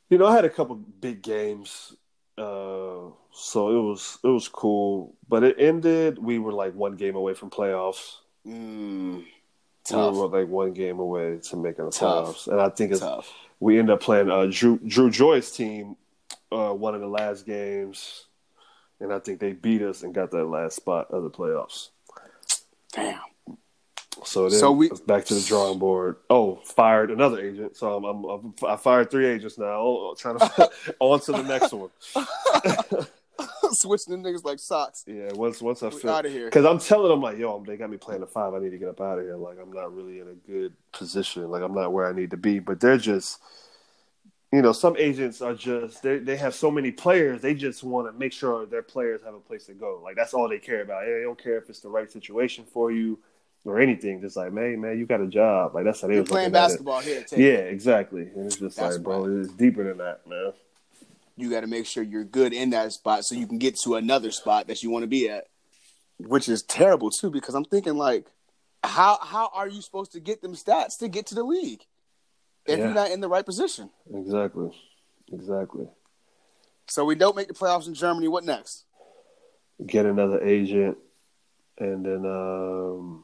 [0.10, 1.94] You know, I had a couple big games,
[2.38, 5.16] uh, so it was it was cool.
[5.30, 6.18] But it ended.
[6.20, 8.16] We were like one game away from playoffs.
[8.46, 9.24] Mm,
[9.92, 12.28] We were like one game away to making the Tough.
[12.28, 13.32] playoffs, and I think it's Tough.
[13.60, 15.96] we ended up playing uh, Drew Drew Joy's team
[16.52, 18.26] uh, one of the last games,
[19.02, 21.90] and I think they beat us and got that last spot of the playoffs.
[22.94, 23.20] Damn.
[24.24, 26.18] So then So we- it's back to the drawing board.
[26.30, 27.76] Oh, fired another agent.
[27.76, 29.66] So I'm, I'm, I'm I fired three agents now.
[29.66, 31.90] Oh, oh trying to on to the next one.
[33.72, 35.04] Switching them niggas like socks.
[35.08, 36.46] Yeah, once once I We feel outta here.
[36.46, 38.54] because I'm telling them like, yo, they got me playing the five.
[38.54, 39.38] I need to get up out of here.
[39.38, 41.50] Like I'm not really in a good position.
[41.50, 42.60] Like I'm not where I need to be.
[42.60, 43.40] But they're just,
[44.52, 47.42] you know, some agents are just they they have so many players.
[47.42, 50.02] They just want to make sure their players have a place to go.
[50.04, 51.06] Like that's all they care about.
[51.06, 53.18] They don't care if it's the right situation for you
[53.64, 54.20] or anything.
[54.20, 55.74] Just like, man, man, you got a job.
[55.74, 56.70] Like that's how they You're was playing looking at it.
[56.70, 57.24] basketball here.
[57.24, 57.74] Take Yeah, it.
[57.74, 58.24] exactly.
[58.24, 60.52] And it's just That's like, bro, it's deeper than that, man.
[61.38, 63.96] You got to make sure you're good in that spot so you can get to
[63.96, 65.48] another spot that you want to be at.
[66.20, 68.28] Which is terrible too, because I'm thinking like,
[68.84, 71.86] how how are you supposed to get them stats to get to the league
[72.66, 72.86] if Yeah.
[72.86, 73.90] you're not in the right position?
[74.14, 74.70] Exactly,
[75.32, 75.88] exactly.
[76.88, 78.28] So we don't make the playoffs in Germany.
[78.28, 78.86] What next?
[79.88, 80.96] get another agent,
[81.80, 83.24] and then um,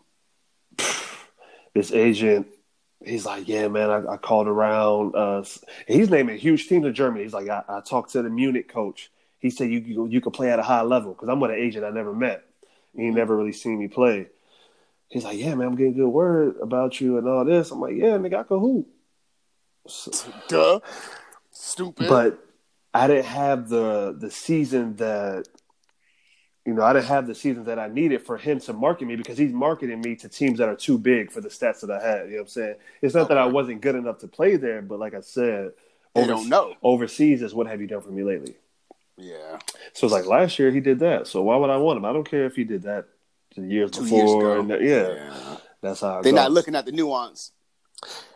[1.74, 2.48] this agent,
[3.06, 5.16] he's like, "Yeah, man, I, I called around.
[5.16, 5.44] Uh,
[5.88, 7.24] he's naming huge teams in Germany.
[7.24, 9.12] He's like, I, I talked to the Munich coach.
[9.40, 11.58] He said you you, you could play at a high level because I'm with an
[11.58, 12.44] agent I never met.
[12.96, 14.28] He never really seen me play.
[15.10, 17.96] He's like, "Yeah, man, I'm getting good word about you and all this." I'm like,
[17.96, 18.88] "Yeah, nigga, I can hoop."
[20.48, 20.80] Duh.
[21.52, 22.08] Stupid.
[22.10, 22.40] but
[22.94, 25.48] I didn't have the the season that
[26.66, 29.16] you know I didn't have the season that I needed for him to market me
[29.16, 32.02] because he's marketing me to teams that are too big for the stats that I
[32.06, 32.26] had.
[32.26, 32.76] You know what I'm saying?
[33.02, 35.72] It's not that I wasn't good enough to play there, but like I said,
[36.14, 36.74] They overs- don't know.
[36.84, 38.56] overseas is what have you done for me lately?
[39.18, 39.60] Yeah.
[39.94, 41.28] So it's like last year he did that.
[41.28, 42.06] So why would I want him?
[42.06, 43.06] I don't care if he did that
[43.56, 44.52] the years Two years before.
[44.52, 44.60] ago.
[44.62, 46.20] and that- yeah, that's how.
[46.20, 47.52] It They're not looking at the nuance.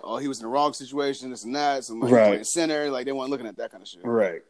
[0.04, 1.84] Oh, he was in the wrong situation, this and that.
[1.84, 2.46] Some like Right.
[2.46, 4.04] center, like they weren't looking at that kind of shit.
[4.04, 4.42] right.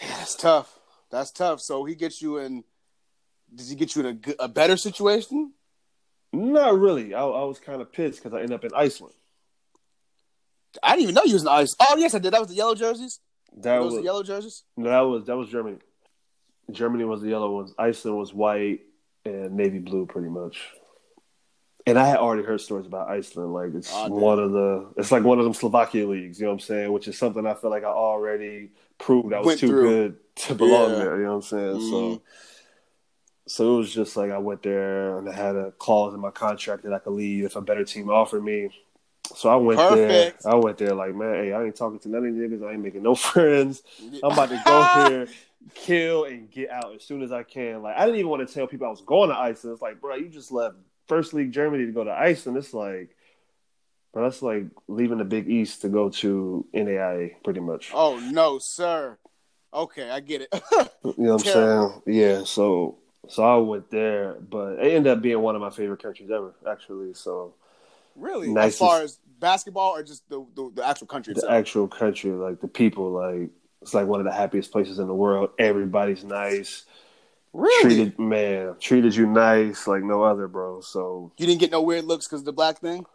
[0.00, 0.78] That's tough.
[1.10, 1.60] That's tough.
[1.60, 2.64] So he gets you in.
[3.54, 5.52] Does he get you in a, a better situation?
[6.32, 7.14] Not really.
[7.14, 9.14] I, I was kind of pissed because I ended up in Iceland.
[10.82, 11.76] I didn't even know you was in Iceland.
[11.80, 12.32] Oh yes, I did.
[12.32, 13.20] That was the yellow jerseys.
[13.58, 14.64] That was the yellow jerseys.
[14.76, 15.78] no, that was that was Germany.
[16.72, 17.72] Germany was the yellow ones.
[17.78, 18.80] Iceland was white
[19.24, 20.60] and navy blue, pretty much.
[21.86, 23.52] And I had already heard stories about Iceland.
[23.52, 26.38] Like it's Oh, one of the, it's like one of them Slovakia leagues.
[26.40, 26.92] You know what I'm saying?
[26.92, 29.90] Which is something I feel like I already proved I was Went too through.
[29.90, 30.98] good to belong Yeah.
[30.98, 31.16] there.
[31.18, 31.76] You know what I'm saying?
[31.76, 31.90] Mhm.
[31.90, 32.22] So,
[33.46, 36.30] so it was just like I went there and I had a clause in my
[36.30, 38.70] contract that I could leave if a better team offered me.
[39.36, 40.42] So I went Perfect.
[40.44, 40.50] there.
[40.52, 42.66] I went there like, man, hey, I ain't talking to none of these niggas.
[42.66, 43.82] I ain't making no friends.
[44.22, 45.28] I'm about to go here,
[45.74, 47.82] kill, and get out as soon as I can.
[47.82, 49.74] Like, I didn't even want to tell people I was going to Iceland.
[49.74, 50.76] It's like, bro, you just left
[51.06, 52.58] First League Germany to go to Iceland.
[52.58, 53.14] It's like,
[54.12, 57.90] but that's like leaving the Big East to go to NAIA, pretty much.
[57.92, 59.18] Oh no, sir.
[59.72, 60.48] Okay, I get it.
[61.04, 62.02] You know what I'm Terrible.
[62.06, 62.18] saying?
[62.18, 62.44] Yeah.
[62.44, 62.96] So,
[63.28, 66.54] so I went there, but it ended up being one of my favorite countries ever,
[66.66, 67.12] actually.
[67.12, 67.56] So,
[68.16, 68.56] really?
[68.56, 71.52] As far as basketball or just the the, the actual country the itself?
[71.52, 73.50] actual country, like the people, like
[73.82, 75.50] it's like one of the happiest places in the world.
[75.58, 76.86] Everybody's nice.
[77.54, 77.82] Really?
[77.82, 80.80] treated man treated you nice like no other bro.
[80.80, 83.06] So You didn't get no weird looks because the black thing.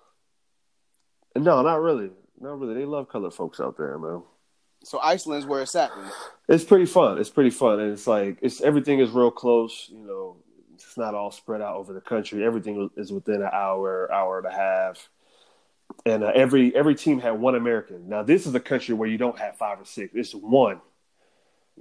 [1.36, 2.10] no not really.
[2.40, 2.74] Not really.
[2.74, 4.24] They love colored folks out there man.
[4.84, 5.92] So Iceland's where it's at.
[6.48, 7.20] It's pretty fun.
[7.20, 7.82] It's pretty fun.
[7.82, 10.38] And it's like it's everything is real close you know.
[10.76, 12.46] It's not all spread out over the country.
[12.46, 15.10] Everything is within an hour hour and a half.
[16.06, 18.08] And uh, every every team had one american.
[18.08, 20.14] Now this is a country where you don't have five or six.
[20.16, 20.80] It's one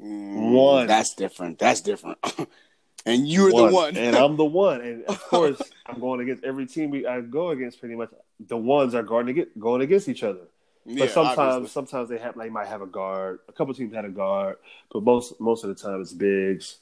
[0.02, 0.86] Mm, One.
[0.86, 1.58] That's different.
[1.58, 2.18] That's different.
[3.06, 3.96] and you're the one.
[3.96, 4.80] and I'm the one.
[4.80, 7.80] And of course, I'm going against every team we, I go against.
[7.80, 10.40] Pretty much, the ones are guarding against, going against each other.
[10.84, 11.72] Yeah, but sometimes, obviously.
[11.72, 13.40] sometimes they have they might have a guard.
[13.48, 14.56] A couple teams had a guard,
[14.90, 16.78] but most most of the time it's bigs.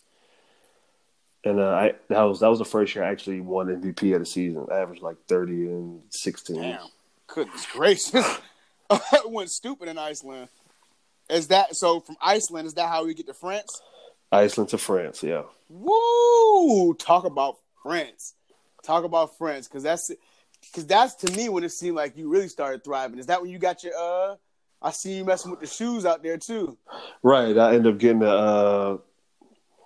[1.44, 4.20] And uh, I that was that was the first year I actually won MVP of
[4.20, 4.66] the season.
[4.70, 6.60] I averaged like thirty and sixteen.
[6.60, 6.86] Damn.
[7.28, 8.38] Goodness gracious.
[8.90, 10.48] I went stupid in Iceland.
[11.28, 13.80] Is that so from Iceland, is that how we get to France?
[14.30, 15.42] Iceland to France, yeah.
[15.68, 16.94] Woo!
[16.94, 18.34] Talk about France.
[18.84, 19.68] Talk about France.
[19.68, 20.10] Cause that's
[20.74, 23.18] cause that's to me when it seemed like you really started thriving.
[23.18, 24.36] Is that when you got your uh
[24.82, 26.76] I see you messing with the shoes out there too.
[27.22, 27.56] Right.
[27.56, 28.98] I end up getting a, uh,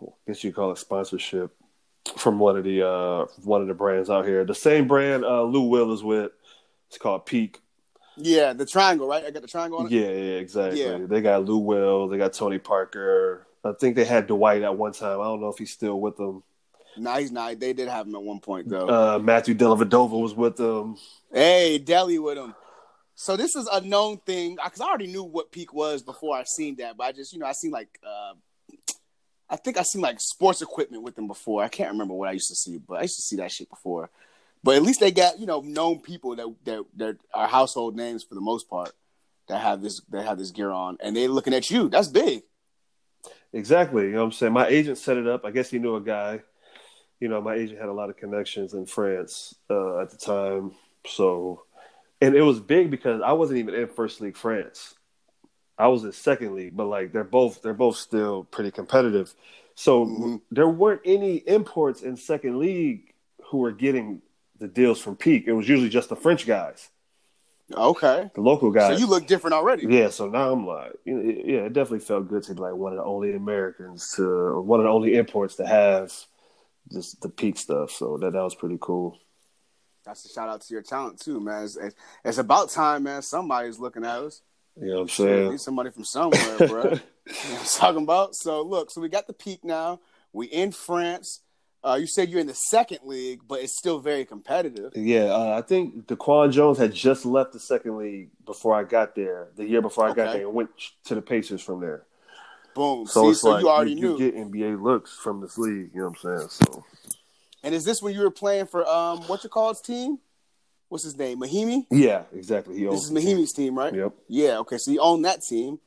[0.03, 1.55] I guess you call it sponsorship
[2.17, 4.45] from one of the uh, one of the brands out here.
[4.45, 6.33] The same brand uh, Lou Will is with.
[6.89, 7.61] It's called Peak.
[8.17, 9.25] Yeah, the triangle, right?
[9.25, 9.93] I got the triangle on it.
[9.93, 10.83] Yeah, yeah, exactly.
[10.83, 10.99] Yeah.
[11.07, 12.09] They got Lou Will.
[12.09, 13.47] They got Tony Parker.
[13.65, 15.21] I think they had Dwight at one time.
[15.21, 16.43] I don't know if he's still with them.
[16.97, 17.59] Nah, he's not.
[17.61, 18.89] They did have him at one point though.
[18.89, 20.97] Uh, Matthew Dellavedova was with them.
[21.33, 22.55] Hey, Delhi with him.
[23.15, 26.45] So this is a known thing because I already knew what peak was before I
[26.45, 28.33] seen that, but I just you know I seen like uh,
[29.49, 31.63] I think I seen like sports equipment with them before.
[31.63, 33.69] I can't remember what I used to see, but I used to see that shit
[33.69, 34.11] before.
[34.63, 38.23] But at least they got you know known people that that that are household names
[38.23, 38.93] for the most part
[39.49, 41.89] that have this that have this gear on, and they're looking at you.
[41.89, 42.43] That's big.
[43.53, 44.05] Exactly.
[44.05, 44.53] You know what I'm saying?
[44.53, 45.45] My agent set it up.
[45.45, 46.41] I guess he knew a guy.
[47.19, 50.73] You know, my agent had a lot of connections in France uh, at the time.
[51.07, 51.65] So,
[52.21, 54.95] and it was big because I wasn't even in First League France.
[55.77, 59.35] I was in Second League, but like they're both they're both still pretty competitive.
[59.75, 60.43] So Mhm.
[60.51, 63.15] there weren't any imports in Second League
[63.47, 64.23] who were getting
[64.61, 65.45] the deals from Peak.
[65.47, 66.91] It was usually just the French guys,
[67.75, 68.95] Okay, the local guys.
[68.95, 69.87] so you look different already.
[69.89, 72.75] Yeah, so now I'm like, you know, yeah, it definitely felt good to be like
[72.75, 76.13] one of the only Americans to, or one of the only imports to have
[76.93, 77.91] just the peak stuff.
[77.91, 79.19] So that that was pretty cool.
[80.05, 81.65] That's a shout out to your talent too, man.
[81.65, 81.95] It's, it's,
[82.25, 83.23] it's about time, man.
[83.23, 84.43] Somebody's looking at us.
[84.81, 85.51] You know what I'm saying?
[85.51, 86.67] Need somebody from somewhere, bro.
[86.69, 86.91] you know
[87.31, 88.35] what I'm talking about?
[88.35, 90.01] So look, so we got the peak now.
[90.33, 91.41] We in France.
[91.83, 94.93] Uh, you said you're in the second league, but it's still very competitive.
[94.95, 99.15] yeah, uh, I think Daquan Jones had just left the second league before I got
[99.15, 99.49] there.
[99.57, 100.71] The year before I got there, and went
[101.05, 102.05] to the Pacers from there.
[102.75, 103.07] Boom.
[103.07, 104.19] So See, it's so like you already you, knew.
[104.19, 105.91] you get NBA looks from this league.
[105.95, 106.49] You know what I'm saying?
[106.51, 106.85] So
[107.63, 110.19] and is this when you were playing for um what you call his team?
[110.89, 111.41] What's his name?
[111.41, 111.87] Mahinmi?
[111.91, 112.77] yeah, exactly.
[112.77, 113.47] He This is the team.
[113.47, 113.95] Team, right?
[113.95, 114.13] Yep.
[114.29, 114.77] Yeah, okay.
[114.79, 115.79] So you own that team.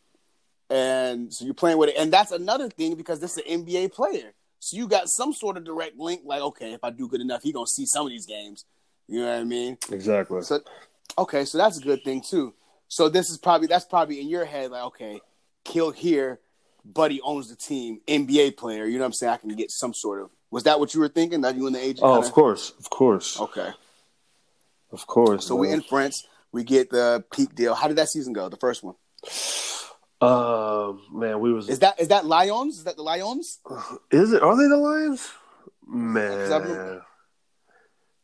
[0.70, 1.96] And so you're playing with it.
[1.98, 4.34] And that's another thing because this is an NBA player.
[4.64, 7.43] So you got some sort of direct link, like, okay, if I do good enough,
[7.43, 8.64] he gonna see some of these games.
[9.09, 9.78] You know what I mean?
[9.91, 10.41] Exactly.
[10.41, 10.61] So
[11.18, 12.53] okay, so that's a good thing too.
[12.88, 15.20] So this is probably that's probably in your head, like, okay,
[15.66, 16.39] kill here,
[16.86, 18.86] buddy owns the team, NBA player.
[18.86, 19.34] You know what I'm saying?
[19.34, 20.30] I can get some sort of.
[20.49, 21.41] Was that what you were thinking?
[21.41, 21.99] That you and the agent?
[22.03, 23.70] Oh, kinda- of course, of course, Okay.
[24.91, 25.45] of course.
[25.45, 26.26] So we're in France.
[26.53, 27.76] We get the peak deal.
[27.76, 28.47] How did that season go?
[28.47, 28.95] The first one
[30.24, 32.78] Um, man, we was is that is that Lions?
[32.78, 33.59] Is that the Lions?
[34.11, 34.41] Is it?
[34.41, 35.32] Are they the Lions?
[35.88, 37.01] Man,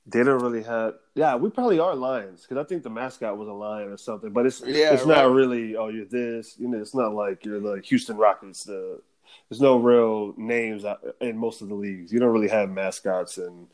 [0.06, 0.96] they don't really have.
[1.14, 4.32] Yeah, we probably are Lions because I think the mascot was a lion or something.
[4.32, 5.76] But it's Yeah, it's not really.
[5.76, 6.56] Oh, you're this.
[6.58, 8.64] You know, it's not like you're the Houston Rockets.
[8.64, 9.02] The
[9.50, 10.84] there's no real names
[11.22, 12.12] in most of the leagues.
[12.12, 13.68] You don't really have mascots, and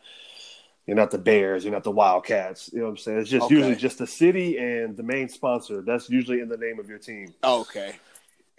[0.86, 1.63] you're not the Bears.
[1.63, 2.69] You're not the Wildcats.
[2.73, 3.19] You know what I'm saying?
[3.19, 3.55] It's just Okay.
[3.55, 5.82] usually just the city and the main sponsor.
[5.82, 7.34] That's usually in the name of your team.
[7.43, 7.95] Okay.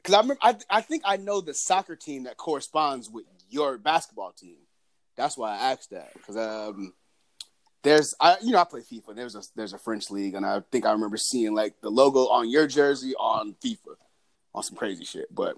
[0.07, 3.77] Because I remember, I, I think I know the soccer team that corresponds with your
[3.77, 4.59] basketball team.
[5.17, 6.13] That's why I asked that.
[6.15, 6.95] Because um,
[7.83, 9.09] there's, I you know, I play FIFA.
[9.09, 11.91] And there's a there's a French league, and I think I remember seeing like the
[11.91, 13.97] logo on your jersey on FIFA,
[14.55, 15.27] on some crazy shit.
[15.35, 15.57] But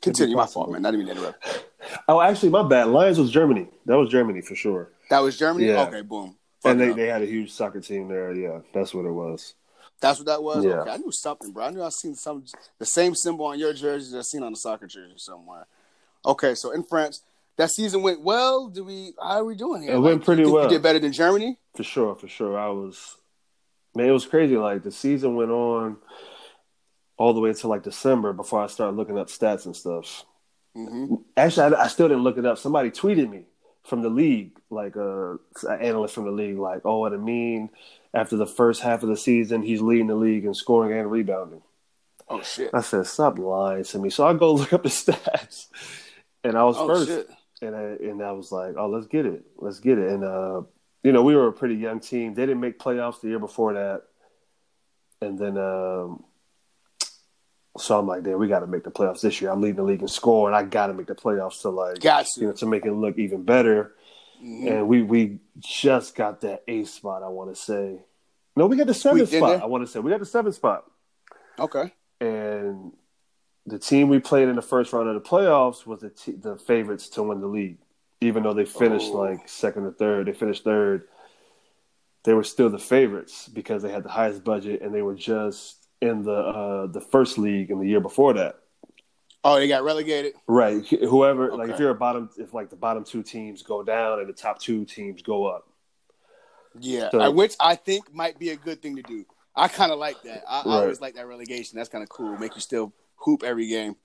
[0.00, 0.82] continue, my fault, man.
[0.82, 1.64] Not even interrupt.
[2.06, 2.86] Oh, actually, my bad.
[2.86, 3.66] Lions was Germany.
[3.86, 4.92] That was Germany for sure.
[5.10, 5.66] That was Germany.
[5.66, 5.86] Yeah.
[5.86, 6.36] Okay, boom.
[6.64, 6.96] And they, up.
[6.96, 8.32] they had a huge soccer team there.
[8.32, 9.54] Yeah, that's what it was.
[10.00, 10.64] That's what that was.
[10.64, 10.72] Yeah.
[10.72, 11.64] Okay, I knew something, bro.
[11.64, 12.44] I knew I seen some
[12.78, 15.66] the same symbol on your jersey that I seen on the soccer jersey somewhere.
[16.24, 17.22] Okay, so in France,
[17.56, 18.68] that season went well.
[18.68, 19.14] Do we?
[19.20, 19.94] How are we doing here?
[19.94, 20.64] It went you pretty well.
[20.64, 21.58] You did better than Germany.
[21.76, 22.58] For sure, for sure.
[22.58, 23.16] I was,
[23.94, 24.56] man, it was crazy.
[24.56, 25.96] Like the season went on
[27.16, 30.24] all the way until like December before I started looking up stats and stuff.
[30.74, 32.58] hmm Actually, I, I still didn't look it up.
[32.58, 33.44] Somebody tweeted me
[33.84, 35.32] from the league, like uh,
[35.68, 37.70] an analyst from the league, like, oh, what a mean,
[38.16, 41.62] after the first half of the season, he's leading the league in scoring and rebounding.
[42.28, 42.70] Oh shit.
[42.74, 44.10] I said, stop lying to me.
[44.10, 45.66] So I go look up the stats,
[46.42, 47.08] and I was Oh first.
[47.08, 47.28] shit.
[47.62, 50.10] and I, and I was like, oh, let's get it, let's get it.
[50.10, 50.62] And uh,
[51.04, 52.34] you know, we were a pretty young team.
[52.34, 54.02] They didn't make playoffs the year before that,
[55.20, 56.24] and then um,
[57.78, 59.50] so I'm like, damn, we got to make the playoffs this year.
[59.50, 62.00] I'm leading the league in score, and I got to make the playoffs to like,
[62.00, 63.94] Got you know, to make it look even better.
[64.42, 64.70] Mhm.
[64.70, 67.22] And we we just got that eighth spot.
[67.22, 68.00] I want to say,
[68.56, 69.48] no, we got the seventh spot.
[69.50, 69.62] there?
[69.62, 70.84] I want to say we got the seventh spot
[71.58, 71.92] Okay.
[72.20, 72.92] and
[73.66, 76.56] the team we played in the first round of the playoffs was the t- the
[76.56, 77.78] favorites to win the league,
[78.20, 79.18] even though they finished Oh.
[79.18, 80.26] like second or third.
[80.26, 81.08] They finished third.
[82.24, 85.86] They were still the favorites because they had the highest budget and they were just
[86.00, 88.60] in the uh, the first league in the year before that.
[89.46, 90.34] Oh, they got relegated.
[90.46, 90.84] Right.
[90.86, 94.20] Wh- Whoever, like, if you're a bottom, if like the bottom two teams go down
[94.20, 95.68] and the top two teams go up.
[96.78, 99.24] Yeah, So- uh, which I think might be a good thing to do.
[99.54, 100.44] I kind of like that.
[100.48, 101.76] I, I always like that relegation.
[101.78, 102.36] That's kind of cool.
[102.36, 103.96] Make you still hoop every game.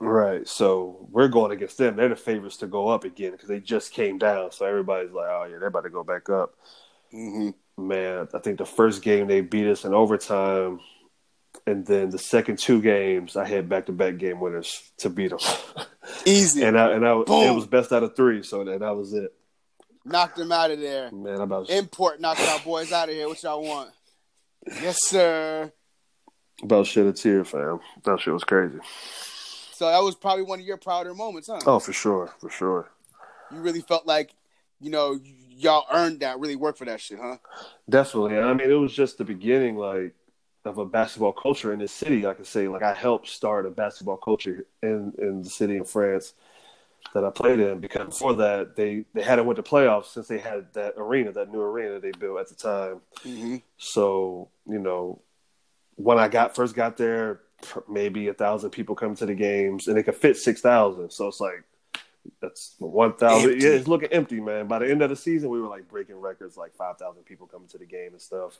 [0.00, 0.46] Right.
[0.46, 1.96] So we're going against them.
[1.96, 4.52] They're the favorites to go up again because they just came down.
[4.52, 6.54] So everybody's like, oh yeah, they're about to go back up.
[7.10, 10.78] hmm man, I think the first game they beat us in overtime,
[11.66, 15.30] and then the second two games I had back to back game winners to beat
[15.30, 15.38] them,
[16.26, 16.62] Easy.
[16.64, 17.48] and I and I Boom.
[17.48, 19.32] it was best out of three, so that, that was it.
[20.04, 21.10] Knocked them out of there.
[21.12, 23.28] Man, I'm about Import knocked our boys out of here.
[23.28, 23.90] What y'all want?
[24.66, 25.72] Yes, sir.
[26.62, 27.80] about shed a tear, fam.
[28.04, 28.78] That shit was crazy.
[29.72, 31.60] So that was probably one of your prouder moments, huh?
[31.66, 32.90] Oh, for sure, for sure,
[33.52, 34.34] You really felt like,
[34.80, 35.18] you know,
[35.56, 37.38] y'all earned that, really worked for that shit, huh?
[37.88, 38.38] definitely.
[38.38, 40.14] I mean, it was just the beginning, like
[40.64, 42.26] of a basketball culture in this city.
[42.26, 45.84] I can say, like I helped start a basketball culture in in the city in
[45.84, 46.34] France
[47.14, 50.38] that I played in because before that they they hadn't went to playoffs since they
[50.38, 53.00] had that arena, that new arena they built at the time.
[53.24, 53.56] Mm-hmm.
[53.76, 55.20] So you know,
[55.96, 57.40] when I got first got there,
[57.88, 61.10] maybe a thousand people come to the games, and it could fit six thousand.
[61.10, 61.64] So it's like
[62.40, 63.60] that's one thousand.
[63.60, 64.66] Yeah, it's looking empty, man.
[64.66, 67.46] By the end of the season, we were like breaking records, like five thousand people
[67.46, 68.58] coming to the game and stuff.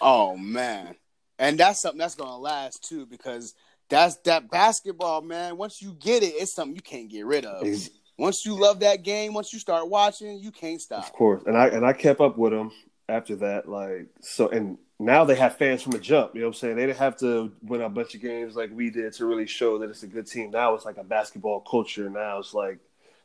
[0.00, 0.94] Oh man,
[1.38, 3.54] and that's something that's gonna last too because
[3.88, 5.56] that's that basketball, man.
[5.56, 7.66] Once you get it, it's something you can't get rid of.
[7.66, 11.04] Ex- Once you love that game, once you start watching, you can't stop.
[11.04, 12.70] Of course, and I and I kept up with them
[13.08, 13.68] after that.
[13.68, 16.34] Like so, and now they have fans from the jump.
[16.34, 16.76] You know what I'm saying?
[16.76, 19.78] They didn't have to win a bunch of games like we did to really show
[19.78, 20.50] that it's a good team.
[20.50, 22.08] Now it's like a basketball culture.
[22.08, 22.78] Now it's like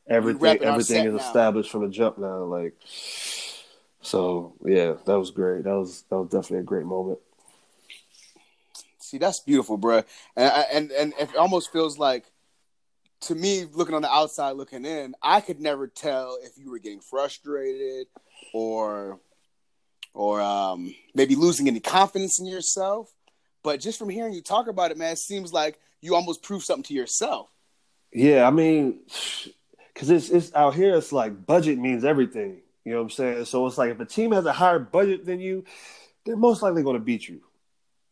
[0.07, 1.19] everything everything is now.
[1.19, 2.43] established from the jump now.
[2.43, 2.73] Like
[4.01, 5.63] so, yeah, that was great.
[5.65, 7.19] That was that was definitely a great moment.
[9.07, 10.03] See, that's beautiful, bro.
[10.35, 12.25] And and and it almost feels like,
[13.21, 16.79] to me, looking on the outside, looking in, I could never tell if you were
[16.79, 18.07] getting frustrated
[18.53, 19.21] or
[20.13, 23.09] or um, maybe losing any confidence in yourself.
[23.63, 26.65] But just from hearing you talk about it, man, it seems like you almost proved
[26.65, 27.49] something to yourself.
[28.11, 28.99] Yeah, I mean,
[29.93, 30.95] because it's it's out here.
[30.95, 32.61] It's like budget means everything.
[32.83, 33.45] You know what I'm saying?
[33.45, 35.63] So it's like if a team has a higher budget than you,
[36.25, 37.41] they're most likely going to beat you.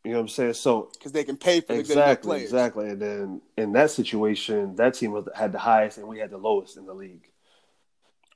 [0.05, 0.53] You know what I'm saying?
[0.53, 2.43] So because they can pay for the good exactly, players.
[2.43, 2.89] exactly.
[2.89, 6.37] And then in that situation, that team was had the highest, and we had the
[6.37, 7.27] lowest in the league.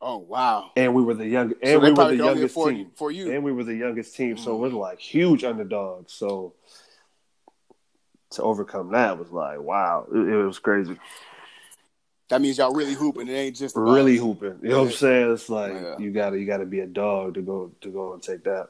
[0.02, 0.72] Oh wow!
[0.76, 2.92] And we were the young, and they we were the youngest afford team.
[2.96, 3.32] for you.
[3.32, 4.60] And we were the youngest team, so Mm.
[4.62, 6.12] we're like huge underdogs.
[6.12, 6.56] So
[8.32, 10.98] to overcome that was like, wow, it, it was crazy.
[12.30, 13.28] That means y'all really hooping.
[13.28, 14.60] It ain't just Really hooping.
[14.64, 15.34] You know what I'm saying?
[15.34, 15.98] It's like Yeah.
[16.00, 18.70] you gotta you gotta be a dog to go to go and take that.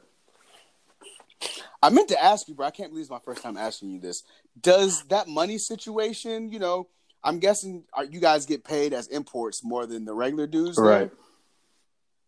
[1.82, 2.66] I meant to ask you, bro.
[2.66, 4.22] I can't believe it's my first time asking you this.
[4.60, 6.88] Does that money situation, you know,
[7.22, 10.84] I'm guessing are, you guys get paid as imports more than the regular dudes, there?
[10.84, 11.10] Right.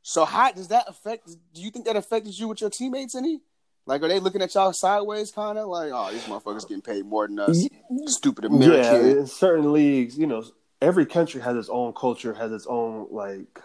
[0.03, 1.26] So how does that affect?
[1.55, 3.40] Do you think that affected you with your teammates any?
[3.84, 7.05] Like, are they looking at y'all sideways, kind of like, oh, these motherfuckers getting paid
[7.05, 7.66] more than us,
[8.07, 9.18] stupid Yeah, American?
[9.18, 10.44] in certain leagues, you know,
[10.80, 13.61] every country has its own culture, has its own like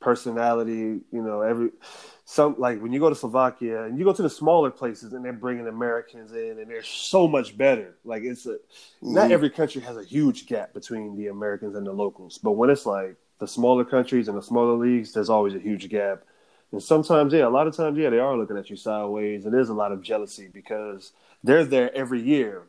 [0.00, 1.00] personality.
[1.10, 1.70] You know, every
[2.24, 5.24] some like when you go to Slovakia and you go to the smaller places and
[5.24, 7.96] they're bringing Americans in and they're so much better.
[8.04, 8.58] Like it's a
[9.10, 9.30] not Mhm.
[9.30, 12.86] every country has a huge gap between the Americans and the locals, but when it's
[12.86, 16.24] like the smaller countries and the smaller leagues, there's always a huge gap.
[16.72, 19.54] And sometimes, yeah, a lot of times, yeah, they are looking at you sideways, and
[19.54, 21.12] there's a lot of jealousy because
[21.44, 22.64] they're there every year,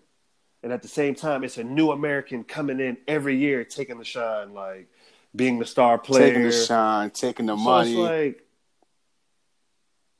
[0.63, 4.05] and at the same time, it's a new American coming in every year, taking the
[4.05, 4.89] shine, like
[5.35, 6.27] being the star player.
[6.27, 7.91] taking the shine, taking the So money.
[7.91, 8.44] it's like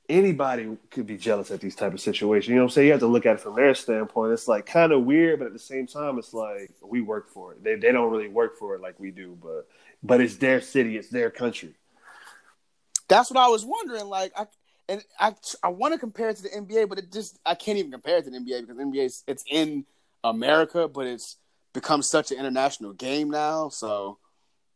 [0.09, 2.49] anybody could be jealous at these type of situations.
[2.49, 2.87] You know what I'm saying?
[2.87, 4.33] You have to look at it from their standpoint.
[4.33, 7.53] It's like kind of weird, but at the same time, it's like we work for
[7.53, 7.63] it.
[7.63, 9.67] They they don't really work for it like we do, but
[10.03, 11.73] but it's their city, it's their country.
[13.07, 14.05] That's what I was wondering.
[14.05, 14.47] Like, I
[14.87, 17.77] and I I want to compare it to the NBA, but it just I can't
[17.77, 19.85] even compare it to the NBA because NBA it's in
[20.23, 21.37] America, but it's
[21.73, 23.69] become such an international game now.
[23.69, 24.17] So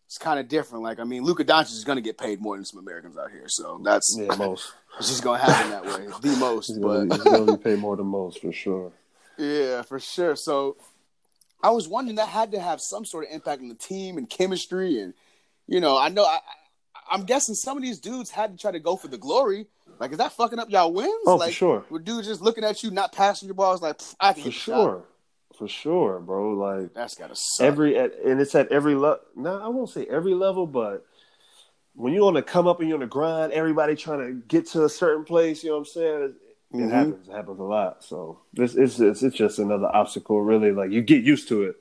[0.10, 0.84] it's kind of different.
[0.84, 3.30] Like, I mean, Luka Doncic is going to get paid more than some Americans out
[3.30, 3.48] here.
[3.48, 4.74] So that's Yeah, most.
[4.98, 6.08] it's just going to happen that way.
[6.20, 8.92] The most, He's but gonna, he's gonna be paid more than most for sure.
[9.38, 10.36] Yeah, for sure.
[10.36, 10.78] So
[11.62, 14.28] I was wondering that had to have some sort of impact on the team and
[14.28, 15.14] chemistry, and
[15.68, 16.40] you know, I know I,
[17.12, 19.68] I'm guessing some of these dudes had to try to go for the glory.
[20.00, 21.14] Like, is that fucking up y'all wins?
[21.28, 21.86] Oh, for like, sure.
[21.92, 24.76] With dudes just looking at you, not passing your balls, like I can For sure.
[24.76, 25.06] shot."
[25.60, 26.54] For sure, bro.
[26.54, 27.66] Like That's gotta suck.
[27.68, 29.20] every at, and it's at every level.
[29.36, 31.06] No, I won't say every level, but
[31.96, 34.66] when you on the come up and you're on the grind, everybody trying to get
[34.68, 35.64] to a certain place.
[35.64, 36.22] You know what I'm saying?
[36.24, 36.32] It,
[36.72, 36.92] it Mhm.
[36.92, 37.28] happens.
[37.28, 38.04] It happens a lot.
[38.04, 40.42] So this it's just it's just another obstacle.
[40.42, 41.76] Really, like you get used to it.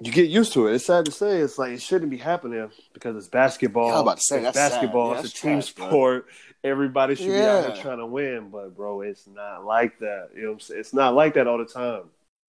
[0.00, 0.74] You get used to it.
[0.74, 1.38] It's sad to say.
[1.38, 3.86] It's like it shouldn't be happening because it's basketball.
[3.86, 5.12] Yeah, I was about to say, it's that's basketball.
[5.12, 5.86] Yeah, it's a team trash, bro.
[5.86, 6.26] sport.
[6.64, 7.72] Everybody should be out Yeah.
[7.74, 10.30] here trying to win, but bro, it's not like that.
[10.34, 10.80] You know what I'm saying?
[10.80, 12.02] It's not like that all the time.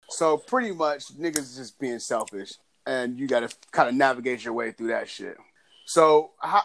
[0.10, 2.54] So pretty much, niggas just being selfish,
[2.86, 5.38] and you got to kind of navigate your way through that shit.
[5.86, 6.62] So how,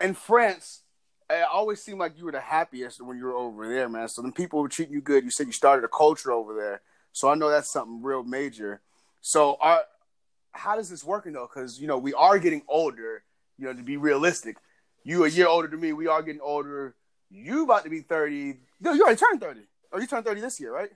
[0.00, 0.82] in France,
[1.30, 4.08] it always seemed like you were the happiest when you were over there, man.
[4.08, 5.24] So then people were treating you good.
[5.24, 6.82] You said you started a culture over there,
[7.12, 8.82] so I know that's something real major.
[9.22, 9.58] So
[10.52, 11.48] how does this working though?
[11.52, 13.24] Because you know we are getting older.
[13.58, 14.56] You know to be realistic,
[15.04, 15.92] you a year older than me.
[15.92, 16.94] We are getting older.
[17.30, 18.60] You about to be thirty.
[18.80, 19.62] No, you already turned thirty.
[19.92, 20.90] Oh, you turned thirty this year, right?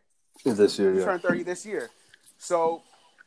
[0.44, 1.04] This year, You yeah.
[1.04, 1.90] turned 30 this year.
[2.38, 2.82] So,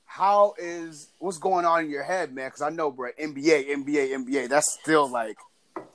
[0.05, 2.47] how is what's going on in your head, man?
[2.47, 4.49] Because I know, bro, NBA, NBA, NBA.
[4.49, 5.37] That's still like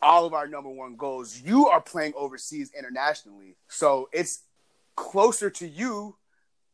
[0.03, 1.41] all of our number one goals.
[1.41, 4.43] You are playing overseas internationally, so it's
[4.97, 6.17] closer to you,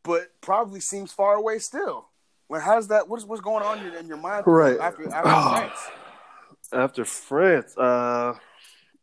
[0.03, 2.09] but probably seems far away still.
[2.49, 3.09] Well, how's that?
[3.09, 4.79] What's what's going on in, in your mind Right.
[4.79, 5.81] after after France?
[6.73, 8.35] after France, uh,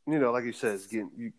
[0.07, 1.11] you know, like you said, it's getting.
[1.17, 1.31] You,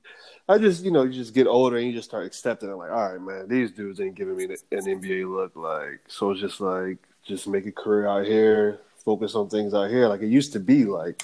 [0.48, 2.74] I just, you know, you just get older and you just start accepting it.
[2.74, 5.56] Like, all right, man, these dudes ain't giving me an NBA look.
[5.56, 9.90] Like, so it's just like, just make a career out here, focus on things out
[9.90, 10.08] here.
[10.08, 11.22] Like it used to be, like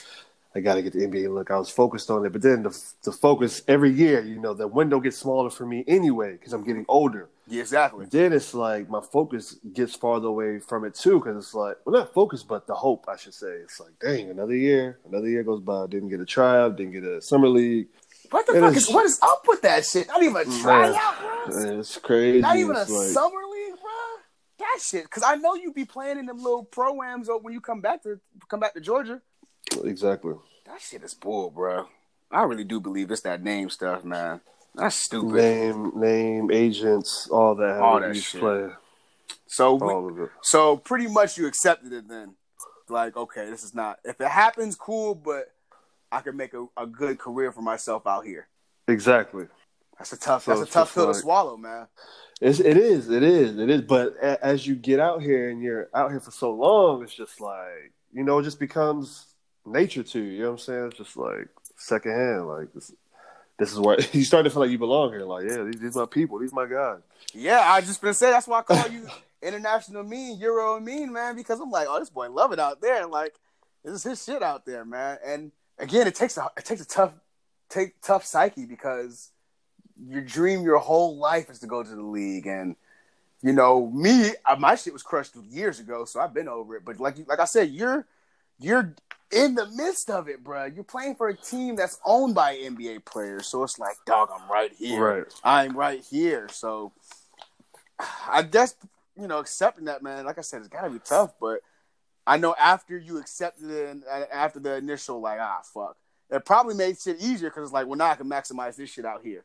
[0.54, 1.50] I got to get the NBA look.
[1.50, 4.68] I was focused on it, but then the the focus every year, you know, the
[4.68, 7.28] window gets smaller for me anyway because I'm getting older.
[7.46, 8.06] Yeah, exactly.
[8.06, 11.94] Then it's like my focus gets farther away from it too, because it's like, well,
[12.00, 13.56] not focus, but the hope, I should say.
[13.62, 15.86] It's like, dang, another year, another year goes by.
[15.86, 17.88] Didn't get a tryout, didn't get a summer league.
[18.30, 20.08] What the It fuck is- is what is up with that shit?
[20.08, 21.78] Not even a tryout, bro.
[21.78, 22.40] It's crazy.
[22.40, 23.90] Not even a like- summer league, bro.
[24.60, 27.80] That shit, because I know you be playing in them little programs when you come
[27.82, 28.18] back to
[28.48, 29.20] come back to Georgia.
[29.84, 30.34] Exactly.
[30.66, 31.88] That shit is bull, bro.
[32.30, 34.40] I really do believe it's that name stuff, man.
[34.74, 35.34] That's stupid.
[35.34, 37.78] Name, name, agents, all that.
[37.78, 38.40] All that shit.
[38.40, 38.70] play,
[39.46, 42.34] So, we, so pretty much you accepted it then.
[42.88, 43.98] Like, okay, this is not.
[44.04, 45.52] If it happens, cool, but
[46.10, 48.48] I can make a, a good career for myself out here.
[48.88, 49.46] Exactly.
[49.98, 50.44] That's a tough.
[50.44, 51.86] So that's a tough pill to swallow, man.
[52.40, 53.82] It's, it is, it is, it is.
[53.82, 57.14] But a, as you get out here and you're out here for so long, it's
[57.14, 59.26] just like you know, it just becomes
[59.66, 60.24] nature to you.
[60.24, 60.86] You know what I'm saying?
[60.86, 62.48] It's just like secondhand.
[62.48, 62.92] Like it's,
[63.58, 65.22] this is where you start to feel like you belong here.
[65.22, 67.00] Like, yeah, these, these my people, these my guys.
[67.32, 69.08] Yeah, I just been saying that's why I call you
[69.42, 73.06] international mean, Euro mean, man, because I'm like, oh, this boy love it out there,
[73.06, 73.34] like,
[73.84, 75.18] this is his shit out there, man.
[75.24, 77.12] And again, it takes a it takes a tough
[77.68, 79.30] take tough psyche because
[79.96, 82.76] your dream your whole life is to go to the league, and
[83.42, 86.84] you know me, my shit was crushed years ago, so I've been over it.
[86.84, 88.06] But like like I said, you're
[88.58, 88.94] you're
[89.30, 90.66] in the midst of it, bro.
[90.66, 94.50] You're playing for a team that's owned by NBA players, so it's like, dog, I'm
[94.50, 95.00] right here.
[95.00, 95.24] Right.
[95.42, 96.48] I'm right here.
[96.50, 96.92] So
[98.28, 98.74] I guess
[99.20, 100.24] you know accepting that, man.
[100.24, 101.60] Like I said, it's gotta be tough, but
[102.26, 105.96] I know after you accepted it and after the initial like, ah, fuck,
[106.30, 109.04] it probably made shit easier because it's like, well, now I can maximize this shit
[109.04, 109.44] out here.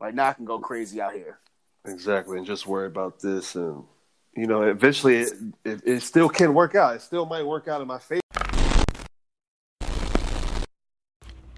[0.00, 1.38] Like now I can go crazy out here.
[1.84, 3.84] Exactly, and just worry about this, and
[4.34, 5.32] you know, eventually it,
[5.64, 6.94] it, it still can work out.
[6.96, 8.20] It still might work out in my favor.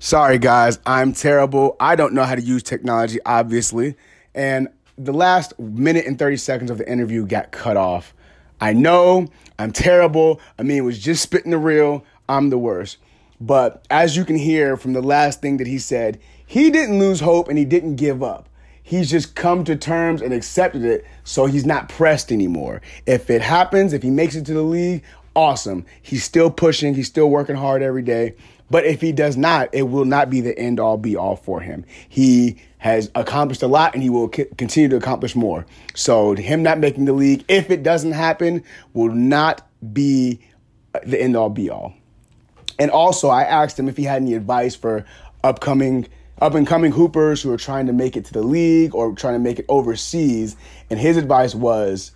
[0.03, 1.77] Sorry, guys, I'm terrible.
[1.79, 3.97] I don't know how to use technology, obviously.
[4.35, 8.15] And the last minute and 30 seconds of the interview got cut off.
[8.63, 9.29] I know
[9.59, 10.41] I'm terrible.
[10.59, 12.03] I mean, it was just spitting the real.
[12.31, 12.97] I'm the worst.
[13.43, 17.21] But as you can hear from the last thing that he said, he didn't lose
[17.21, 18.49] hope and he didn't give up.
[18.83, 22.81] He's just come to terms and accepted it, so he's not pressed anymore.
[23.05, 25.05] If it happens, if he makes it to the league,
[25.35, 25.87] awesome.
[26.03, 28.35] He's still pushing, he's still working hard every day.
[28.71, 31.61] But if he does not, it will not be the end all be all for
[31.61, 31.85] him.
[32.09, 35.67] He has accomplished a lot and he will c- continue to accomplish more.
[35.95, 38.63] So, him not making the league, if it doesn't happen,
[38.93, 40.41] will not be
[41.05, 41.95] the end all be all.
[42.79, 45.05] And also, I asked him if he had any advice for
[45.43, 46.07] upcoming
[46.41, 49.35] up and coming hoopers who are trying to make it to the league or trying
[49.35, 50.57] to make it overseas.
[50.89, 52.13] And his advice was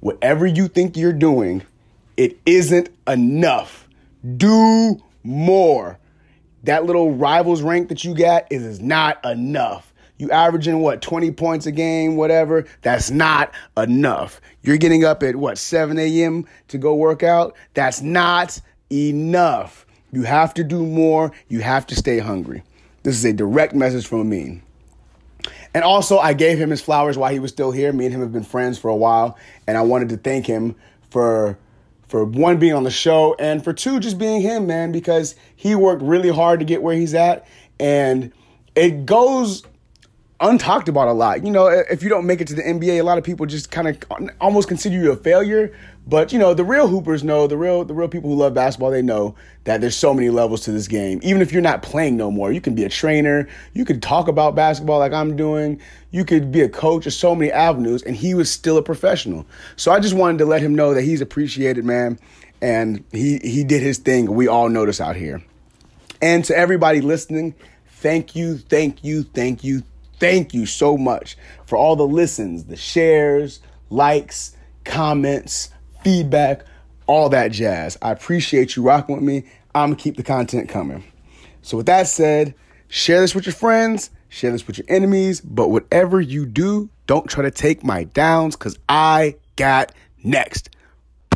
[0.00, 1.62] whatever you think you're doing,
[2.20, 3.88] it isn't enough.
[4.36, 5.98] Do more.
[6.64, 9.94] That little rivals rank that you got is, is not enough.
[10.18, 12.66] You averaging what 20 points a game, whatever.
[12.82, 14.42] That's not enough.
[14.60, 16.44] You're getting up at what 7 a.m.
[16.68, 17.56] to go work out.
[17.72, 18.60] That's not
[18.90, 19.86] enough.
[20.12, 21.32] You have to do more.
[21.48, 22.62] You have to stay hungry.
[23.02, 24.60] This is a direct message from Amin.
[25.72, 27.94] And also, I gave him his flowers while he was still here.
[27.94, 30.74] Me and him have been friends for a while, and I wanted to thank him
[31.08, 31.56] for
[32.10, 35.76] for one being on the show and for two just being him, man, because he
[35.76, 37.46] worked really hard to get where he's at,
[37.78, 38.32] and
[38.74, 39.62] it goes
[40.40, 41.44] untalked about a lot.
[41.44, 43.70] You know, if you don't make it to the NBA, a lot of people just
[43.70, 45.72] kind of almost consider you a failure.
[46.06, 48.90] But you know, the real hoopers know, the real the real people who love basketball,
[48.90, 51.20] they know that there's so many levels to this game.
[51.22, 54.26] Even if you're not playing no more, you can be a trainer, you can talk
[54.26, 55.80] about basketball like I'm doing,
[56.10, 59.46] you could be a coach, there's so many avenues, and he was still a professional.
[59.76, 62.18] So I just wanted to let him know that he's appreciated, man,
[62.60, 64.32] and he he did his thing.
[64.34, 65.42] We all notice out here.
[66.20, 67.54] And to everybody listening,
[67.86, 69.82] thank you, thank you, thank you,
[70.18, 75.70] thank you so much for all the listens, the shares, likes, comments,
[76.02, 76.64] feedback,
[77.06, 77.96] all that jazz.
[78.02, 79.44] I appreciate you rocking with me.
[79.74, 81.04] I'm gonna keep the content coming.
[81.62, 82.54] So, with that said,
[82.88, 87.28] share this with your friends, share this with your enemies, but whatever you do, don't
[87.28, 89.92] try to take my downs because I got
[90.24, 90.70] next.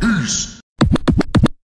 [0.01, 0.61] Peace.